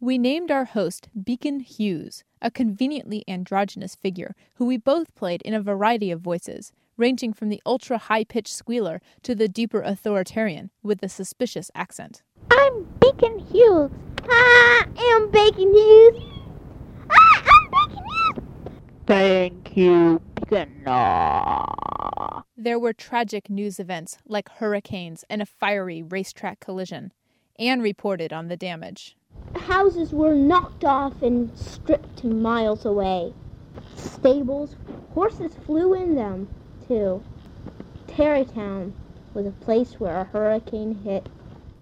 We 0.00 0.18
named 0.18 0.50
our 0.50 0.64
host 0.64 1.08
Beacon 1.22 1.60
Hughes, 1.60 2.24
a 2.42 2.50
conveniently 2.50 3.22
androgynous 3.28 3.94
figure 3.94 4.34
who 4.54 4.66
we 4.66 4.78
both 4.78 5.14
played 5.14 5.42
in 5.42 5.54
a 5.54 5.62
variety 5.62 6.10
of 6.10 6.22
voices, 6.22 6.72
ranging 6.96 7.32
from 7.32 7.50
the 7.50 7.62
ultra 7.64 7.98
high 7.98 8.24
pitched 8.24 8.52
squealer 8.52 9.00
to 9.22 9.36
the 9.36 9.46
deeper 9.46 9.80
authoritarian 9.80 10.72
with 10.82 11.00
a 11.00 11.08
suspicious 11.08 11.70
accent. 11.72 12.24
I'm 12.50 12.82
Beacon 13.00 13.38
Hughes. 13.38 13.92
I 14.28 14.86
am 14.98 15.30
Beacon 15.30 15.72
Hughes. 15.72 16.20
Ah, 17.08 17.44
I 17.46 17.60
am 17.62 17.70
Bacon 17.70 18.04
Hughes. 18.10 18.44
Thank 19.06 19.76
you, 19.76 20.20
Beacon. 20.34 20.82
Ah. 20.88 21.83
There 22.56 22.78
were 22.78 22.92
tragic 22.92 23.50
news 23.50 23.80
events 23.80 24.18
like 24.26 24.48
hurricanes 24.48 25.24
and 25.28 25.42
a 25.42 25.46
fiery 25.46 26.04
racetrack 26.04 26.60
collision. 26.60 27.12
Anne 27.58 27.80
reported 27.80 28.32
on 28.32 28.46
the 28.46 28.56
damage. 28.56 29.16
Houses 29.56 30.12
were 30.12 30.36
knocked 30.36 30.84
off 30.84 31.20
and 31.20 31.56
stripped 31.58 32.22
miles 32.22 32.84
away. 32.84 33.34
Stables, 33.96 34.76
horses 35.14 35.56
flew 35.66 35.94
in 35.94 36.14
them, 36.14 36.48
too. 36.86 37.24
Tarrytown 38.06 38.94
was 39.34 39.46
a 39.46 39.50
place 39.50 39.94
where 39.98 40.20
a 40.20 40.24
hurricane 40.24 40.94
hit. 41.02 41.28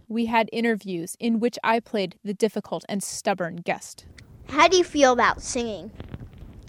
We 0.09 0.25
had 0.27 0.49
interviews 0.53 1.17
in 1.21 1.39
which 1.39 1.59
I 1.63 1.81
played 1.81 2.17
the 2.25 2.33
difficult 2.33 2.87
and 2.89 3.03
stubborn 3.03 3.57
guest. 3.57 4.07
How 4.49 4.69
do 4.69 4.79
you 4.79 4.85
feel 4.85 5.13
about 5.13 5.43
singing? 5.43 5.91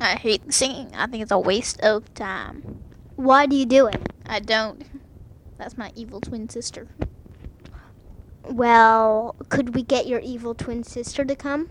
I 0.02 0.16
hate 0.16 0.54
singing. 0.54 0.92
I 0.94 1.08
think 1.08 1.24
it's 1.24 1.32
a 1.32 1.40
waste 1.40 1.80
of 1.80 2.14
time. 2.14 2.84
Why 3.16 3.46
do 3.46 3.56
you 3.56 3.66
do 3.66 3.88
it? 3.88 4.02
I 4.26 4.40
don't. 4.40 4.84
That's 5.58 5.78
my 5.78 5.92
evil 5.96 6.20
twin 6.20 6.50
sister. 6.50 6.88
Well, 8.44 9.36
could 9.50 9.76
we 9.76 9.84
get 9.84 10.08
your 10.08 10.20
evil 10.20 10.54
twin 10.54 10.84
sister 10.84 11.24
to 11.24 11.36
come? 11.36 11.70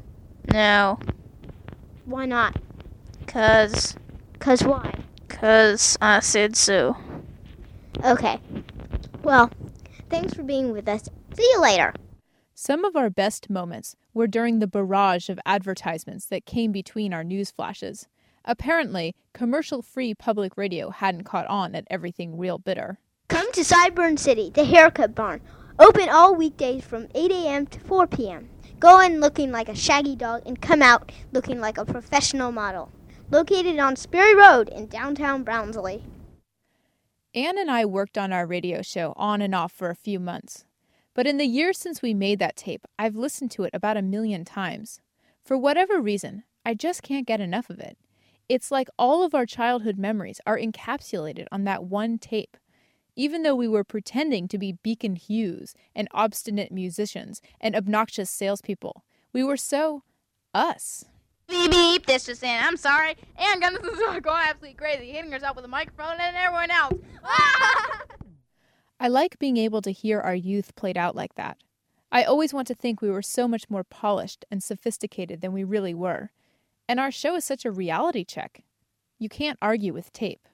No. 0.53 0.99
Why 2.05 2.27
not? 2.27 2.57
Cause. 3.27 3.97
Cause 4.39 4.65
why? 4.65 4.95
Cause 5.29 5.99
I 6.01 6.21
said 6.21 6.57
so. 6.57 6.97
Okay. 8.05 8.39
Well, 9.23 9.51
thanks 10.11 10.35
for 10.35 10.43
being 10.43 10.73
with 10.73 10.89
us. 10.89 11.09
See 11.37 11.51
you 11.53 11.61
later. 11.61 11.95
Some 12.55 12.85
of 12.85 12.97
our 12.97 13.11
best 13.11 13.51
moments 13.51 13.97
were 14.15 14.27
during 14.27 14.59
the 14.59 14.67
barrage 14.67 15.29
of 15.29 15.41
advertisements 15.45 16.27
that 16.27 16.47
came 16.47 16.73
between 16.73 17.13
our 17.13 17.25
news 17.25 17.51
flashes. 17.51 18.09
Apparently, 18.45 19.15
commercial 19.33 19.83
free 19.83 20.15
public 20.15 20.57
radio 20.57 20.91
hadn't 20.91 21.25
caught 21.25 21.47
on 21.47 21.75
at 21.75 21.87
everything 21.91 22.37
real 22.37 22.59
bitter. 22.59 22.99
Come 23.29 23.51
to 23.53 23.61
Sideburn 23.61 24.19
City, 24.19 24.51
the 24.51 24.65
haircut 24.65 25.15
barn. 25.15 25.41
Open 25.79 26.09
all 26.09 26.35
weekdays 26.35 26.85
from 26.85 27.09
8 27.15 27.31
a.m. 27.31 27.67
to 27.67 27.81
4 27.81 28.07
p.m. 28.07 28.49
Go 28.79 29.01
in 29.01 29.21
looking 29.21 29.53
like 29.53 29.69
a 29.69 29.75
shaggy 29.75 30.17
dog 30.17 30.43
and 30.45 30.61
come 30.61 30.83
out 30.83 31.13
looking 31.33 31.61
like 31.61 31.79
a 31.79 31.85
professional 31.85 32.53
model. 32.53 32.91
Located 33.31 33.79
on 33.79 33.97
Sperry 33.97 34.35
Road 34.35 34.69
in 34.69 34.89
downtown 34.89 35.45
Brownsley. 35.45 36.03
Anne 37.35 37.57
and 37.57 37.71
I 37.71 37.87
worked 37.87 38.19
on 38.19 38.33
our 38.33 38.45
radio 38.45 38.83
show 38.83 39.15
on 39.17 39.41
and 39.41 39.55
off 39.55 39.73
for 39.73 39.89
a 39.89 39.95
few 39.95 40.21
months. 40.21 40.65
But 41.15 41.27
in 41.27 41.39
the 41.39 41.47
years 41.47 41.79
since 41.79 42.03
we 42.03 42.13
made 42.13 42.39
that 42.41 42.57
tape, 42.57 42.87
I've 42.99 43.17
listened 43.17 43.51
to 43.53 43.65
it 43.65 43.71
about 43.73 43.97
a 43.97 44.03
million 44.03 44.45
times. 44.45 45.01
For 45.43 45.57
whatever 45.57 46.01
reason, 46.01 46.43
I 46.65 46.75
just 46.75 47.03
can't 47.03 47.27
get 47.27 47.41
enough 47.41 47.71
of 47.71 47.79
it. 47.81 47.97
It's 48.49 48.71
like 48.71 48.89
all 48.99 49.25
of 49.25 49.35
our 49.35 49.47
childhood 49.47 49.99
memories 49.99 50.41
are 50.47 50.59
encapsulated 50.59 51.47
on 51.53 51.65
that 51.65 51.85
one 51.85 52.19
tape. 52.19 52.57
Even 53.15 53.43
though 53.43 53.55
we 53.55 53.69
were 53.69 53.85
pretending 53.85 54.49
to 54.49 54.59
be 54.59 54.79
Beacon 54.83 55.17
Hughes 55.17 55.75
and 55.95 56.09
obstinate 56.13 56.73
musicians 56.73 57.43
and 57.61 57.77
obnoxious 57.77 58.31
salespeople, 58.31 59.05
we 59.33 59.45
were 59.45 59.57
so 59.57 60.03
us. 60.55 61.05
Beep 61.49 61.71
beep, 61.71 62.07
this 62.07 62.27
just 62.27 62.43
in. 62.43 62.63
I'm 62.63 62.77
sorry. 62.77 63.17
Ann 63.37 63.61
Gunnison 63.61 63.91
is 63.91 64.21
going 64.21 64.43
absolutely 64.43 64.75
crazy, 64.75 65.11
hitting 65.11 65.31
herself 65.31 65.57
with 65.57 65.65
a 65.65 65.69
microphone 65.69 66.17
and 66.19 66.37
everyone 66.37 66.71
else. 66.71 66.95
I 69.01 69.09
like 69.09 69.39
being 69.39 69.57
able 69.57 69.83
to 69.83 69.91
hear 69.91 70.21
our 70.21 70.35
youth 70.35 70.75
played 70.77 70.97
out 70.97 71.15
like 71.15 71.35
that. 71.35 71.59
I 72.11 72.25
always 72.25 72.55
want 72.55 72.69
to 72.69 72.75
think 72.75 73.01
we 73.01 73.11
were 73.11 73.23
so 73.23 73.49
much 73.49 73.69
more 73.69 73.85
polished 73.85 74.45
and 74.51 74.63
sophisticated 74.63 75.41
than 75.41 75.53
we 75.53 75.65
really 75.65 75.95
were. 75.95 76.31
And 76.93 77.01
our 77.01 77.11
show 77.11 77.37
is 77.37 77.45
such 77.47 77.65
a 77.65 77.71
reality 77.71 78.23
check. 78.23 78.65
You 79.19 79.31
can't 79.31 79.57
argue 79.63 79.95
with 79.95 80.13
tape. 80.13 80.47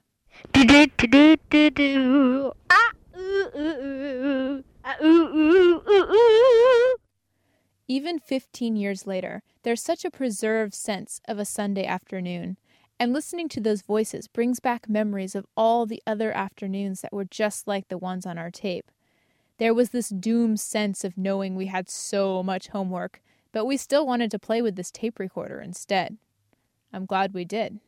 Even 7.89 8.21
15 8.21 8.77
years 8.77 9.05
later, 9.05 9.43
there's 9.65 9.83
such 9.83 10.05
a 10.05 10.13
preserved 10.13 10.75
sense 10.75 11.21
of 11.27 11.41
a 11.41 11.45
Sunday 11.45 11.85
afternoon, 11.85 12.57
and 13.01 13.13
listening 13.13 13.49
to 13.49 13.61
those 13.61 13.83
voices 13.83 14.29
brings 14.29 14.61
back 14.61 14.89
memories 14.89 15.35
of 15.35 15.45
all 15.57 15.87
the 15.87 16.01
other 16.07 16.31
afternoons 16.31 17.01
that 17.01 17.13
were 17.13 17.25
just 17.25 17.67
like 17.67 17.89
the 17.89 17.99
ones 17.99 18.25
on 18.25 18.39
our 18.39 18.53
tape. 18.53 18.93
There 19.59 19.75
was 19.75 19.91
this 19.91 20.11
doomed 20.11 20.61
sense 20.61 21.03
of 21.03 21.19
knowing 21.19 21.57
we 21.57 21.67
had 21.67 21.91
so 21.91 22.45
much 22.45 22.69
homework, 22.69 23.21
but 23.51 23.65
we 23.65 23.77
still 23.77 24.07
wanted 24.07 24.31
to 24.31 24.39
play 24.39 24.63
with 24.63 24.77
this 24.77 24.93
tape 24.93 25.19
recorder 25.19 25.61
instead. 25.61 26.17
I'm 26.93 27.07
glad 27.07 27.35
we 27.35 27.45
did. 27.45 27.81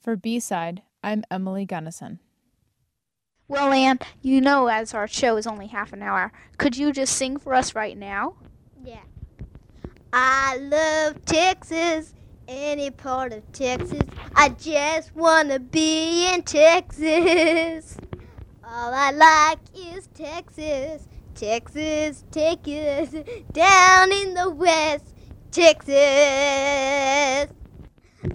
For 0.00 0.16
B 0.16 0.40
side, 0.40 0.82
I'm 1.02 1.24
Emily 1.30 1.64
Gunnison. 1.64 2.20
Well, 3.48 3.72
Anne, 3.72 3.98
you 4.22 4.40
know 4.40 4.68
as 4.68 4.94
our 4.94 5.08
show 5.08 5.36
is 5.36 5.46
only 5.46 5.66
half 5.66 5.92
an 5.92 6.02
hour, 6.02 6.32
could 6.56 6.76
you 6.76 6.92
just 6.92 7.16
sing 7.16 7.36
for 7.36 7.52
us 7.52 7.74
right 7.74 7.98
now? 7.98 8.34
Yeah. 8.84 9.00
I 10.12 10.56
love 10.58 11.24
Texas, 11.24 12.14
any 12.46 12.90
part 12.90 13.32
of 13.32 13.50
Texas. 13.52 14.02
I 14.36 14.50
just 14.50 15.14
wanna 15.16 15.58
be 15.58 16.32
in 16.32 16.42
Texas. 16.42 17.96
All 18.64 18.94
I 18.94 19.10
like 19.10 19.58
is 19.76 20.06
Texas, 20.14 21.08
Texas, 21.34 22.24
Texas, 22.30 23.10
down 23.52 24.12
in 24.12 24.34
the 24.34 24.48
west, 24.50 25.12
Texas. 25.50 25.96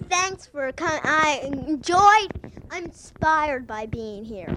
Thanks 0.08 0.46
for 0.46 0.72
coming. 0.72 1.00
I 1.04 1.40
enjoyed. 1.44 2.52
I'm 2.70 2.84
inspired 2.84 3.66
by 3.66 3.86
being 3.86 4.24
here. 4.24 4.56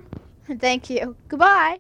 Thank 0.60 0.90
you. 0.90 1.16
Goodbye. 1.28 1.80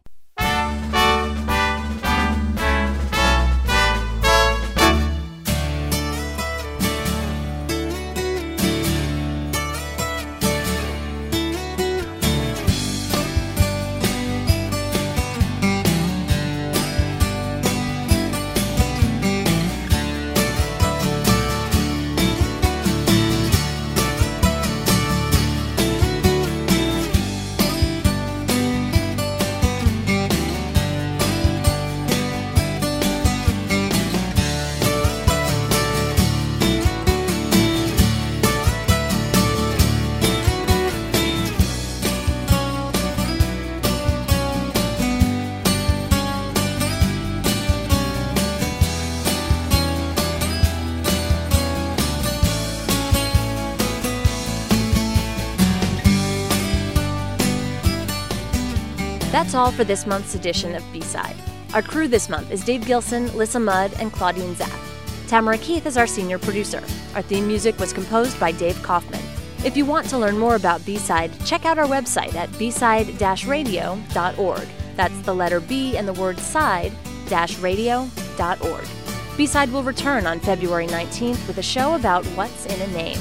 That's 59.49 59.55
all 59.55 59.71
for 59.71 59.83
this 59.83 60.05
month's 60.05 60.35
edition 60.35 60.75
of 60.75 60.83
B-Side. 60.93 61.35
Our 61.73 61.81
crew 61.81 62.07
this 62.07 62.29
month 62.29 62.51
is 62.51 62.63
Dave 62.63 62.85
Gilson, 62.85 63.35
Lissa 63.35 63.59
Mudd, 63.59 63.91
and 63.99 64.13
Claudine 64.13 64.53
Zapp. 64.53 64.79
Tamara 65.27 65.57
Keith 65.57 65.87
is 65.87 65.97
our 65.97 66.05
senior 66.05 66.37
producer. 66.37 66.83
Our 67.15 67.23
theme 67.23 67.47
music 67.47 67.79
was 67.79 67.91
composed 67.91 68.39
by 68.39 68.51
Dave 68.51 68.79
Kaufman. 68.83 69.23
If 69.65 69.75
you 69.75 69.87
want 69.87 70.07
to 70.09 70.19
learn 70.19 70.37
more 70.37 70.53
about 70.53 70.85
B-Side, 70.85 71.31
check 71.47 71.65
out 71.65 71.79
our 71.79 71.87
website 71.87 72.35
at 72.35 72.47
bside-radio.org. 72.49 74.67
That's 74.95 75.21
the 75.21 75.33
letter 75.33 75.59
B 75.59 75.97
and 75.97 76.07
the 76.07 76.13
word 76.13 76.37
side-radio.org. 76.37 78.87
B-Side 79.35 79.71
will 79.71 79.83
return 79.83 80.27
on 80.27 80.39
February 80.39 80.85
19th 80.85 81.47
with 81.47 81.57
a 81.57 81.63
show 81.63 81.95
about 81.95 82.23
what's 82.35 82.67
in 82.67 82.79
a 82.81 82.87
name. 82.93 83.17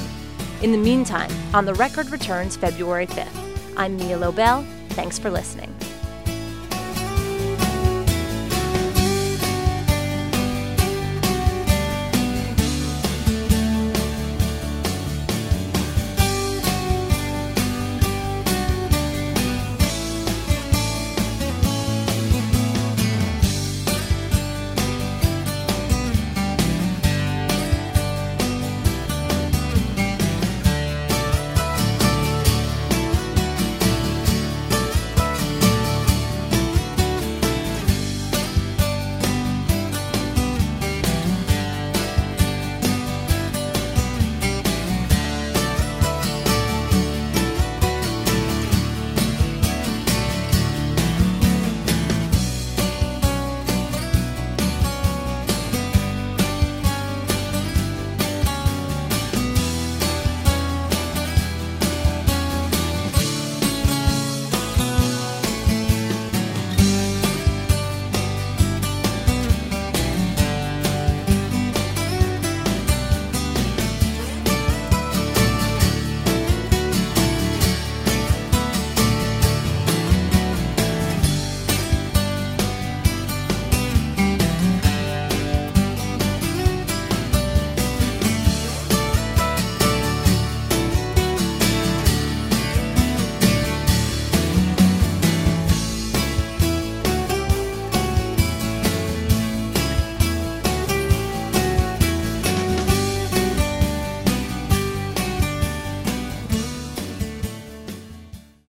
In 0.61 0.71
the 0.71 0.77
meantime, 0.77 1.31
On 1.55 1.65
the 1.65 1.73
Record 1.73 2.11
returns 2.11 2.55
February 2.55 3.07
5th. 3.07 3.73
I'm 3.75 3.97
Mia 3.97 4.19
Lobel. 4.19 4.63
Thanks 4.89 5.17
for 5.17 5.31
listening. 5.31 5.75